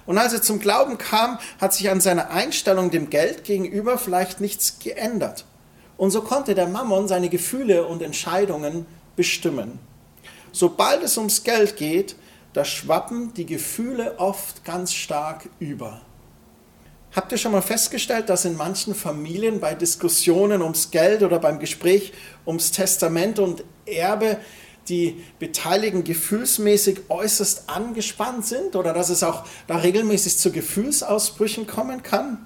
Und 0.06 0.16
als 0.16 0.32
er 0.32 0.40
zum 0.40 0.60
Glauben 0.60 0.96
kam, 0.96 1.38
hat 1.60 1.74
sich 1.74 1.90
an 1.90 2.00
seiner 2.00 2.30
Einstellung 2.30 2.90
dem 2.90 3.10
Geld 3.10 3.44
gegenüber 3.44 3.98
vielleicht 3.98 4.40
nichts 4.40 4.78
geändert. 4.78 5.44
Und 5.98 6.12
so 6.12 6.22
konnte 6.22 6.54
der 6.54 6.68
Mammon 6.68 7.06
seine 7.08 7.28
Gefühle 7.28 7.86
und 7.86 8.00
Entscheidungen 8.00 8.86
bestimmen. 9.16 9.78
Sobald 10.52 11.02
es 11.02 11.18
ums 11.18 11.44
Geld 11.44 11.76
geht, 11.76 12.16
da 12.54 12.64
schwappen 12.64 13.34
die 13.34 13.46
Gefühle 13.46 14.18
oft 14.18 14.64
ganz 14.64 14.94
stark 14.94 15.48
über. 15.58 16.00
Habt 17.12 17.32
ihr 17.32 17.38
schon 17.38 17.52
mal 17.52 17.62
festgestellt, 17.62 18.28
dass 18.28 18.44
in 18.44 18.56
manchen 18.56 18.94
Familien 18.94 19.58
bei 19.58 19.74
Diskussionen 19.74 20.62
ums 20.62 20.90
Geld 20.92 21.22
oder 21.22 21.40
beim 21.40 21.58
Gespräch 21.58 22.12
ums 22.46 22.70
Testament 22.70 23.40
und 23.40 23.64
Erbe 23.84 24.38
die 24.90 25.24
Beteiligten 25.38 26.04
gefühlsmäßig 26.04 27.02
äußerst 27.08 27.70
angespannt 27.70 28.44
sind 28.44 28.76
oder 28.76 28.92
dass 28.92 29.08
es 29.08 29.22
auch 29.22 29.44
da 29.66 29.76
regelmäßig 29.76 30.36
zu 30.36 30.52
Gefühlsausbrüchen 30.52 31.66
kommen 31.66 32.02
kann? 32.02 32.44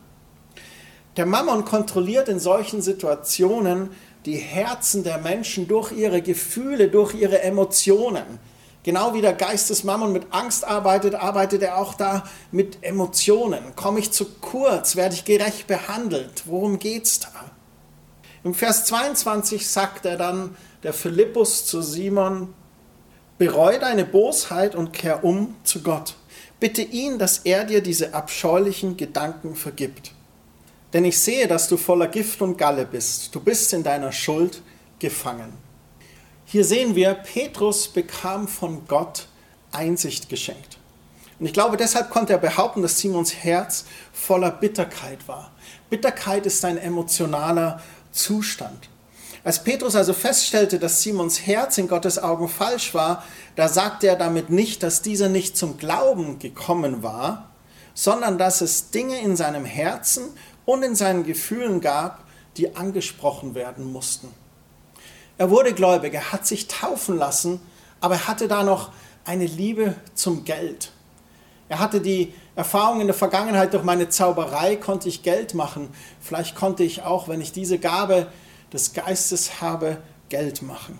Der 1.16 1.26
Mammon 1.26 1.64
kontrolliert 1.64 2.28
in 2.28 2.38
solchen 2.38 2.82
Situationen 2.82 3.90
die 4.26 4.36
Herzen 4.36 5.04
der 5.04 5.18
Menschen 5.18 5.68
durch 5.68 5.92
ihre 5.92 6.22
Gefühle, 6.22 6.88
durch 6.88 7.14
ihre 7.14 7.42
Emotionen. 7.42 8.24
Genau 8.82 9.14
wie 9.14 9.22
der 9.22 9.32
Geist 9.32 9.70
des 9.70 9.84
Mammon 9.84 10.12
mit 10.12 10.26
Angst 10.30 10.64
arbeitet, 10.64 11.14
arbeitet 11.14 11.62
er 11.62 11.78
auch 11.78 11.94
da 11.94 12.24
mit 12.52 12.78
Emotionen. 12.82 13.74
Komme 13.76 14.00
ich 14.00 14.12
zu 14.12 14.26
kurz? 14.40 14.94
Werde 14.96 15.14
ich 15.14 15.24
gerecht 15.24 15.66
behandelt? 15.66 16.42
Worum 16.46 16.78
geht's 16.78 17.20
da? 17.20 17.28
Im 18.44 18.52
Vers 18.52 18.84
22 18.84 19.66
sagt 19.66 20.04
er 20.04 20.18
dann, 20.18 20.54
der 20.84 20.92
Philippus 20.92 21.66
zu 21.66 21.82
Simon, 21.82 22.54
bereu 23.38 23.78
deine 23.78 24.04
Bosheit 24.04 24.74
und 24.74 24.92
kehr 24.92 25.24
um 25.24 25.56
zu 25.64 25.82
Gott. 25.82 26.14
Bitte 26.60 26.82
ihn, 26.82 27.18
dass 27.18 27.38
er 27.38 27.64
dir 27.64 27.82
diese 27.82 28.14
abscheulichen 28.14 28.96
Gedanken 28.96 29.56
vergibt. 29.56 30.12
Denn 30.92 31.04
ich 31.04 31.18
sehe, 31.18 31.48
dass 31.48 31.68
du 31.68 31.76
voller 31.76 32.06
Gift 32.06 32.40
und 32.40 32.56
Galle 32.56 32.86
bist. 32.86 33.34
Du 33.34 33.40
bist 33.40 33.72
in 33.72 33.82
deiner 33.82 34.12
Schuld 34.12 34.62
gefangen. 35.00 35.52
Hier 36.44 36.64
sehen 36.64 36.94
wir, 36.94 37.14
Petrus 37.14 37.88
bekam 37.88 38.46
von 38.46 38.86
Gott 38.86 39.26
Einsicht 39.72 40.28
geschenkt. 40.28 40.78
Und 41.40 41.46
ich 41.46 41.52
glaube, 41.52 41.76
deshalb 41.76 42.10
konnte 42.10 42.34
er 42.34 42.38
behaupten, 42.38 42.82
dass 42.82 42.98
Simons 42.98 43.34
Herz 43.34 43.86
voller 44.12 44.52
Bitterkeit 44.52 45.26
war. 45.26 45.50
Bitterkeit 45.90 46.46
ist 46.46 46.64
ein 46.64 46.78
emotionaler 46.78 47.82
Zustand. 48.12 48.88
Als 49.44 49.62
Petrus 49.62 49.94
also 49.94 50.14
feststellte, 50.14 50.78
dass 50.78 51.02
Simons 51.02 51.46
Herz 51.46 51.76
in 51.76 51.86
Gottes 51.86 52.18
Augen 52.18 52.48
falsch 52.48 52.94
war, 52.94 53.22
da 53.56 53.68
sagte 53.68 54.06
er 54.06 54.16
damit 54.16 54.48
nicht, 54.48 54.82
dass 54.82 55.02
dieser 55.02 55.28
nicht 55.28 55.56
zum 55.58 55.76
Glauben 55.76 56.38
gekommen 56.38 57.02
war, 57.02 57.50
sondern 57.92 58.38
dass 58.38 58.62
es 58.62 58.90
Dinge 58.90 59.20
in 59.20 59.36
seinem 59.36 59.66
Herzen 59.66 60.24
und 60.64 60.82
in 60.82 60.94
seinen 60.96 61.24
Gefühlen 61.24 61.82
gab, 61.82 62.24
die 62.56 62.74
angesprochen 62.74 63.54
werden 63.54 63.92
mussten. 63.92 64.28
Er 65.36 65.50
wurde 65.50 65.74
gläubig, 65.74 66.14
er 66.14 66.32
hat 66.32 66.46
sich 66.46 66.66
taufen 66.66 67.18
lassen, 67.18 67.60
aber 68.00 68.14
er 68.14 68.28
hatte 68.28 68.48
da 68.48 68.62
noch 68.62 68.92
eine 69.26 69.46
Liebe 69.46 69.94
zum 70.14 70.44
Geld. 70.44 70.90
Er 71.68 71.80
hatte 71.80 72.00
die 72.00 72.32
Erfahrung 72.56 73.00
in 73.02 73.08
der 73.08 73.16
Vergangenheit, 73.16 73.74
durch 73.74 73.84
meine 73.84 74.08
Zauberei 74.08 74.76
konnte 74.76 75.08
ich 75.08 75.22
Geld 75.22 75.54
machen. 75.54 75.88
Vielleicht 76.20 76.54
konnte 76.54 76.82
ich 76.82 77.02
auch, 77.02 77.28
wenn 77.28 77.40
ich 77.42 77.52
diese 77.52 77.78
Gabe 77.78 78.28
des 78.74 78.92
Geistes 78.92 79.62
habe, 79.62 79.98
Geld 80.28 80.60
machen. 80.60 80.98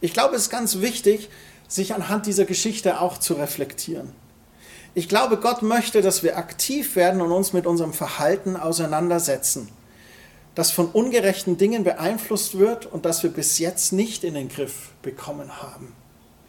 Ich 0.00 0.12
glaube, 0.12 0.36
es 0.36 0.42
ist 0.42 0.50
ganz 0.50 0.80
wichtig, 0.80 1.30
sich 1.66 1.94
anhand 1.94 2.26
dieser 2.26 2.44
Geschichte 2.44 3.00
auch 3.00 3.18
zu 3.18 3.34
reflektieren. 3.34 4.12
Ich 4.94 5.08
glaube, 5.08 5.38
Gott 5.38 5.62
möchte, 5.62 6.02
dass 6.02 6.22
wir 6.22 6.36
aktiv 6.36 6.96
werden 6.96 7.22
und 7.22 7.32
uns 7.32 7.54
mit 7.54 7.66
unserem 7.66 7.94
Verhalten 7.94 8.56
auseinandersetzen, 8.56 9.70
das 10.54 10.70
von 10.70 10.86
ungerechten 10.86 11.56
Dingen 11.56 11.82
beeinflusst 11.82 12.58
wird 12.58 12.84
und 12.84 13.06
das 13.06 13.22
wir 13.22 13.30
bis 13.30 13.58
jetzt 13.58 13.92
nicht 13.92 14.22
in 14.22 14.34
den 14.34 14.48
Griff 14.48 14.90
bekommen 15.00 15.62
haben. 15.62 15.94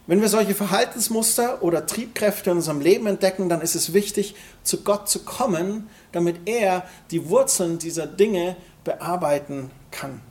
Wenn 0.06 0.20
wir 0.20 0.28
solche 0.28 0.54
Verhaltensmuster 0.54 1.64
oder 1.64 1.86
Triebkräfte 1.86 2.52
in 2.52 2.58
unserem 2.58 2.82
Leben 2.82 3.08
entdecken, 3.08 3.48
dann 3.48 3.62
ist 3.62 3.76
es 3.76 3.94
wichtig, 3.94 4.36
zu 4.62 4.84
Gott 4.84 5.08
zu 5.08 5.20
kommen, 5.20 5.88
damit 6.12 6.42
er 6.46 6.86
die 7.12 7.30
Wurzeln 7.30 7.80
dieser 7.80 8.06
Dinge 8.06 8.58
bearbeiten 8.84 9.72
kann. 9.94 10.22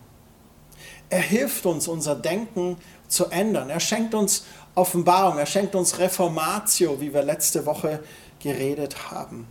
Er 1.09 1.20
hilft 1.20 1.66
uns, 1.66 1.88
unser 1.88 2.14
Denken 2.14 2.77
zu 3.09 3.27
ändern. 3.27 3.70
Er 3.70 3.81
schenkt 3.81 4.14
uns 4.14 4.44
Offenbarung, 4.75 5.38
er 5.38 5.46
schenkt 5.46 5.75
uns 5.75 5.98
Reformatio, 5.98 7.01
wie 7.01 7.12
wir 7.12 7.22
letzte 7.22 7.66
Woche 7.66 8.01
geredet 8.40 9.11
haben. 9.11 9.46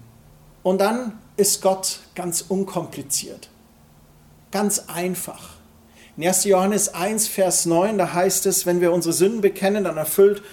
Und 0.63 0.81
dann 0.81 1.19
ist 1.37 1.61
Gott 1.61 1.99
ganz 2.15 2.41
unkompliziert, 2.41 3.49
ganz 4.51 4.85
einfach. 4.87 5.51
In 6.17 6.27
1. 6.27 6.43
Johannes 6.45 6.93
1, 6.93 7.27
Vers 7.27 7.65
9, 7.65 7.97
da 7.97 8.13
heißt 8.13 8.45
es, 8.45 8.65
wenn 8.65 8.81
wir 8.81 8.91
unsere 8.91 9.13
Sünden 9.13 9.41
bekennen, 9.41 9.85
dann 9.85 9.97
erfüllt 9.97 10.43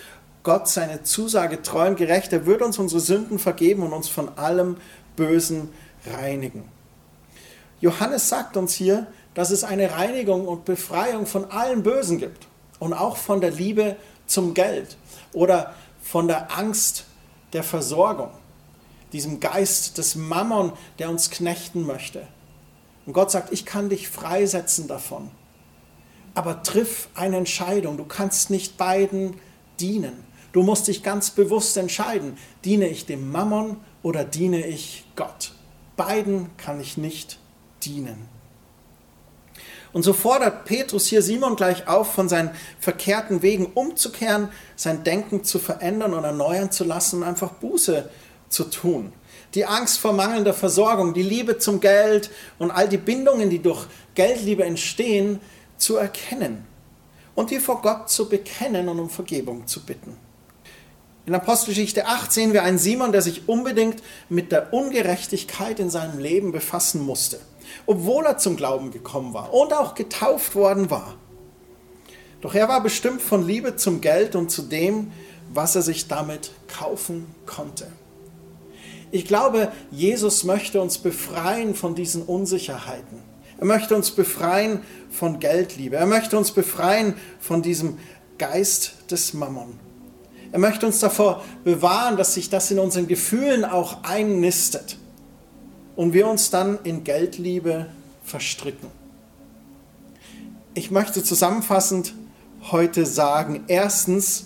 Gott 0.42 0.68
seine 0.68 1.02
Zusage 1.02 1.62
treu 1.62 1.88
und 1.88 1.96
gerecht. 1.96 2.32
Er 2.32 2.46
wird 2.46 2.62
uns 2.62 2.78
unsere 2.78 3.00
Sünden 3.00 3.38
vergeben 3.38 3.82
und 3.82 3.92
uns 3.92 4.08
von 4.08 4.38
allem 4.38 4.76
Bösen 5.16 5.70
reinigen. 6.06 6.64
Johannes 7.80 8.28
sagt 8.28 8.56
uns 8.56 8.72
hier, 8.74 9.06
dass 9.34 9.50
es 9.50 9.64
eine 9.64 9.92
Reinigung 9.92 10.46
und 10.48 10.64
Befreiung 10.64 11.26
von 11.26 11.50
allem 11.50 11.82
Bösen 11.82 12.18
gibt 12.18 12.46
und 12.78 12.92
auch 12.92 13.16
von 13.16 13.40
der 13.40 13.50
Liebe 13.50 13.96
zum 14.26 14.54
Geld 14.54 14.96
oder 15.32 15.74
von 16.02 16.28
der 16.28 16.56
Angst 16.56 17.04
der 17.52 17.62
Versorgung, 17.62 18.30
diesem 19.12 19.40
Geist 19.40 19.98
des 19.98 20.14
Mammon, 20.14 20.72
der 20.98 21.10
uns 21.10 21.30
knechten 21.30 21.86
möchte. 21.86 22.26
Und 23.06 23.14
Gott 23.14 23.30
sagt, 23.30 23.52
ich 23.52 23.64
kann 23.64 23.88
dich 23.88 24.08
freisetzen 24.08 24.86
davon. 24.86 25.30
Aber 26.34 26.62
triff 26.62 27.08
eine 27.14 27.38
Entscheidung. 27.38 27.96
Du 27.96 28.04
kannst 28.04 28.50
nicht 28.50 28.76
beiden 28.76 29.40
dienen. 29.80 30.24
Du 30.52 30.62
musst 30.62 30.88
dich 30.88 31.02
ganz 31.02 31.30
bewusst 31.30 31.76
entscheiden, 31.76 32.36
diene 32.64 32.88
ich 32.88 33.06
dem 33.06 33.30
Mammon 33.30 33.78
oder 34.02 34.24
diene 34.24 34.66
ich 34.66 35.04
Gott. 35.16 35.52
Beiden 35.96 36.56
kann 36.56 36.80
ich 36.80 36.96
nicht 36.96 37.38
dienen. 37.82 38.28
Und 39.92 40.02
so 40.02 40.12
fordert 40.12 40.64
Petrus 40.64 41.06
hier 41.06 41.22
Simon 41.22 41.56
gleich 41.56 41.88
auf, 41.88 42.12
von 42.12 42.28
seinen 42.28 42.50
verkehrten 42.78 43.42
Wegen 43.42 43.66
umzukehren, 43.66 44.48
sein 44.76 45.02
Denken 45.04 45.44
zu 45.44 45.58
verändern 45.58 46.14
und 46.14 46.24
erneuern 46.24 46.70
zu 46.70 46.84
lassen 46.84 47.22
und 47.22 47.22
einfach 47.24 47.52
Buße 47.52 48.08
zu 48.48 48.64
tun. 48.64 49.12
Die 49.54 49.64
Angst 49.64 49.98
vor 49.98 50.12
mangelnder 50.12 50.52
Versorgung, 50.52 51.14
die 51.14 51.22
Liebe 51.22 51.58
zum 51.58 51.80
Geld 51.80 52.30
und 52.58 52.70
all 52.70 52.88
die 52.88 52.98
Bindungen, 52.98 53.48
die 53.48 53.60
durch 53.60 53.86
Geldliebe 54.14 54.64
entstehen, 54.64 55.40
zu 55.78 55.96
erkennen 55.96 56.66
und 57.34 57.50
die 57.50 57.60
vor 57.60 57.80
Gott 57.80 58.10
zu 58.10 58.28
bekennen 58.28 58.88
und 58.88 58.98
um 58.98 59.08
Vergebung 59.08 59.66
zu 59.66 59.86
bitten. 59.86 60.16
In 61.24 61.34
Apostelgeschichte 61.34 62.06
8 62.06 62.32
sehen 62.32 62.52
wir 62.52 62.62
einen 62.62 62.78
Simon, 62.78 63.12
der 63.12 63.22
sich 63.22 63.48
unbedingt 63.48 64.02
mit 64.28 64.50
der 64.50 64.72
Ungerechtigkeit 64.72 65.78
in 65.78 65.90
seinem 65.90 66.18
Leben 66.18 66.52
befassen 66.52 67.02
musste, 67.02 67.38
obwohl 67.86 68.24
er 68.26 68.38
zum 68.38 68.56
Glauben 68.56 68.90
gekommen 68.90 69.34
war 69.34 69.52
und 69.52 69.72
auch 69.72 69.94
getauft 69.94 70.54
worden 70.54 70.90
war. 70.90 71.14
Doch 72.40 72.54
er 72.54 72.68
war 72.68 72.82
bestimmt 72.82 73.20
von 73.20 73.46
Liebe 73.46 73.76
zum 73.76 74.00
Geld 74.00 74.36
und 74.36 74.50
zu 74.50 74.62
dem, 74.62 75.10
was 75.52 75.74
er 75.74 75.82
sich 75.82 76.08
damit 76.08 76.52
kaufen 76.68 77.26
konnte. 77.46 77.86
Ich 79.10 79.26
glaube, 79.26 79.72
Jesus 79.90 80.44
möchte 80.44 80.80
uns 80.80 80.98
befreien 80.98 81.74
von 81.74 81.94
diesen 81.94 82.22
Unsicherheiten. 82.22 83.22
Er 83.58 83.66
möchte 83.66 83.96
uns 83.96 84.10
befreien 84.10 84.82
von 85.10 85.40
Geldliebe. 85.40 85.96
Er 85.96 86.06
möchte 86.06 86.38
uns 86.38 86.52
befreien 86.52 87.14
von 87.40 87.62
diesem 87.62 87.98
Geist 88.36 88.92
des 89.10 89.34
Mammon. 89.34 89.80
Er 90.52 90.58
möchte 90.58 90.86
uns 90.86 91.00
davor 91.00 91.42
bewahren, 91.64 92.16
dass 92.16 92.34
sich 92.34 92.50
das 92.50 92.70
in 92.70 92.78
unseren 92.78 93.08
Gefühlen 93.08 93.64
auch 93.64 94.04
einnistet 94.04 94.96
und 95.98 96.12
wir 96.12 96.28
uns 96.28 96.50
dann 96.50 96.78
in 96.84 97.02
Geldliebe 97.02 97.86
verstricken. 98.22 98.88
Ich 100.74 100.92
möchte 100.92 101.24
zusammenfassend 101.24 102.14
heute 102.70 103.04
sagen, 103.04 103.64
erstens, 103.66 104.44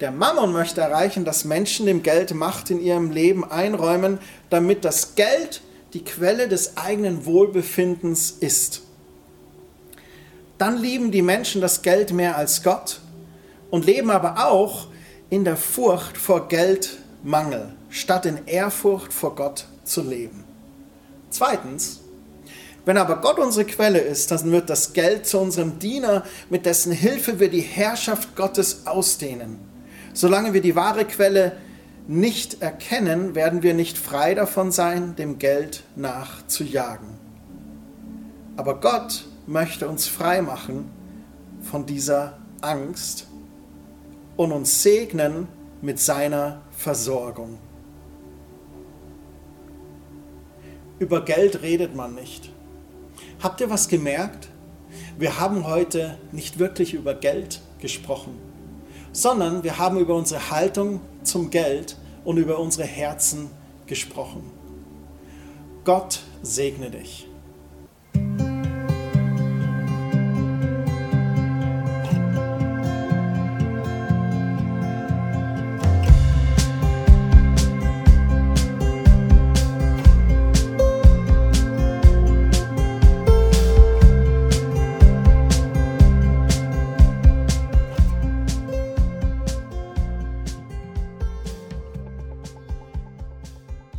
der 0.00 0.10
Mammon 0.10 0.52
möchte 0.52 0.80
erreichen, 0.80 1.26
dass 1.26 1.44
Menschen 1.44 1.84
dem 1.84 2.02
Geld 2.02 2.32
Macht 2.32 2.70
in 2.70 2.80
ihrem 2.80 3.10
Leben 3.10 3.44
einräumen, 3.44 4.18
damit 4.48 4.86
das 4.86 5.14
Geld 5.14 5.60
die 5.92 6.04
Quelle 6.04 6.48
des 6.48 6.78
eigenen 6.78 7.26
Wohlbefindens 7.26 8.30
ist. 8.30 8.80
Dann 10.56 10.78
lieben 10.78 11.10
die 11.10 11.20
Menschen 11.20 11.60
das 11.60 11.82
Geld 11.82 12.14
mehr 12.14 12.38
als 12.38 12.62
Gott 12.62 13.02
und 13.70 13.84
leben 13.84 14.10
aber 14.10 14.46
auch 14.46 14.86
in 15.28 15.44
der 15.44 15.58
Furcht 15.58 16.16
vor 16.16 16.48
Geldmangel, 16.48 17.74
statt 17.90 18.24
in 18.24 18.46
Ehrfurcht 18.46 19.12
vor 19.12 19.34
Gott 19.34 19.66
zu 19.90 20.02
leben. 20.02 20.44
Zweitens, 21.30 22.00
wenn 22.84 22.96
aber 22.96 23.16
Gott 23.16 23.38
unsere 23.38 23.66
Quelle 23.66 23.98
ist, 23.98 24.30
dann 24.30 24.50
wird 24.50 24.70
das 24.70 24.92
Geld 24.94 25.26
zu 25.26 25.38
unserem 25.38 25.78
Diener, 25.78 26.24
mit 26.48 26.64
dessen 26.64 26.92
Hilfe 26.92 27.38
wir 27.38 27.50
die 27.50 27.60
Herrschaft 27.60 28.34
Gottes 28.36 28.86
ausdehnen. 28.86 29.58
Solange 30.14 30.54
wir 30.54 30.62
die 30.62 30.76
wahre 30.76 31.04
Quelle 31.04 31.56
nicht 32.08 32.62
erkennen, 32.62 33.34
werden 33.34 33.62
wir 33.62 33.74
nicht 33.74 33.98
frei 33.98 34.34
davon 34.34 34.72
sein, 34.72 35.14
dem 35.16 35.38
Geld 35.38 35.84
nachzujagen. 35.94 37.08
Aber 38.56 38.80
Gott 38.80 39.26
möchte 39.46 39.88
uns 39.88 40.06
frei 40.06 40.42
machen 40.42 40.90
von 41.62 41.86
dieser 41.86 42.38
Angst 42.60 43.26
und 44.36 44.52
uns 44.52 44.82
segnen 44.82 45.48
mit 45.82 46.00
seiner 46.00 46.62
Versorgung. 46.76 47.58
Über 51.00 51.24
Geld 51.24 51.62
redet 51.62 51.96
man 51.96 52.14
nicht. 52.14 52.50
Habt 53.42 53.62
ihr 53.62 53.70
was 53.70 53.88
gemerkt? 53.88 54.50
Wir 55.18 55.40
haben 55.40 55.66
heute 55.66 56.18
nicht 56.30 56.58
wirklich 56.58 56.92
über 56.92 57.14
Geld 57.14 57.62
gesprochen, 57.78 58.38
sondern 59.10 59.62
wir 59.62 59.78
haben 59.78 59.98
über 59.98 60.14
unsere 60.14 60.50
Haltung 60.50 61.00
zum 61.22 61.48
Geld 61.48 61.96
und 62.22 62.36
über 62.36 62.58
unsere 62.58 62.86
Herzen 62.86 63.48
gesprochen. 63.86 64.42
Gott 65.84 66.20
segne 66.42 66.90
dich. 66.90 67.29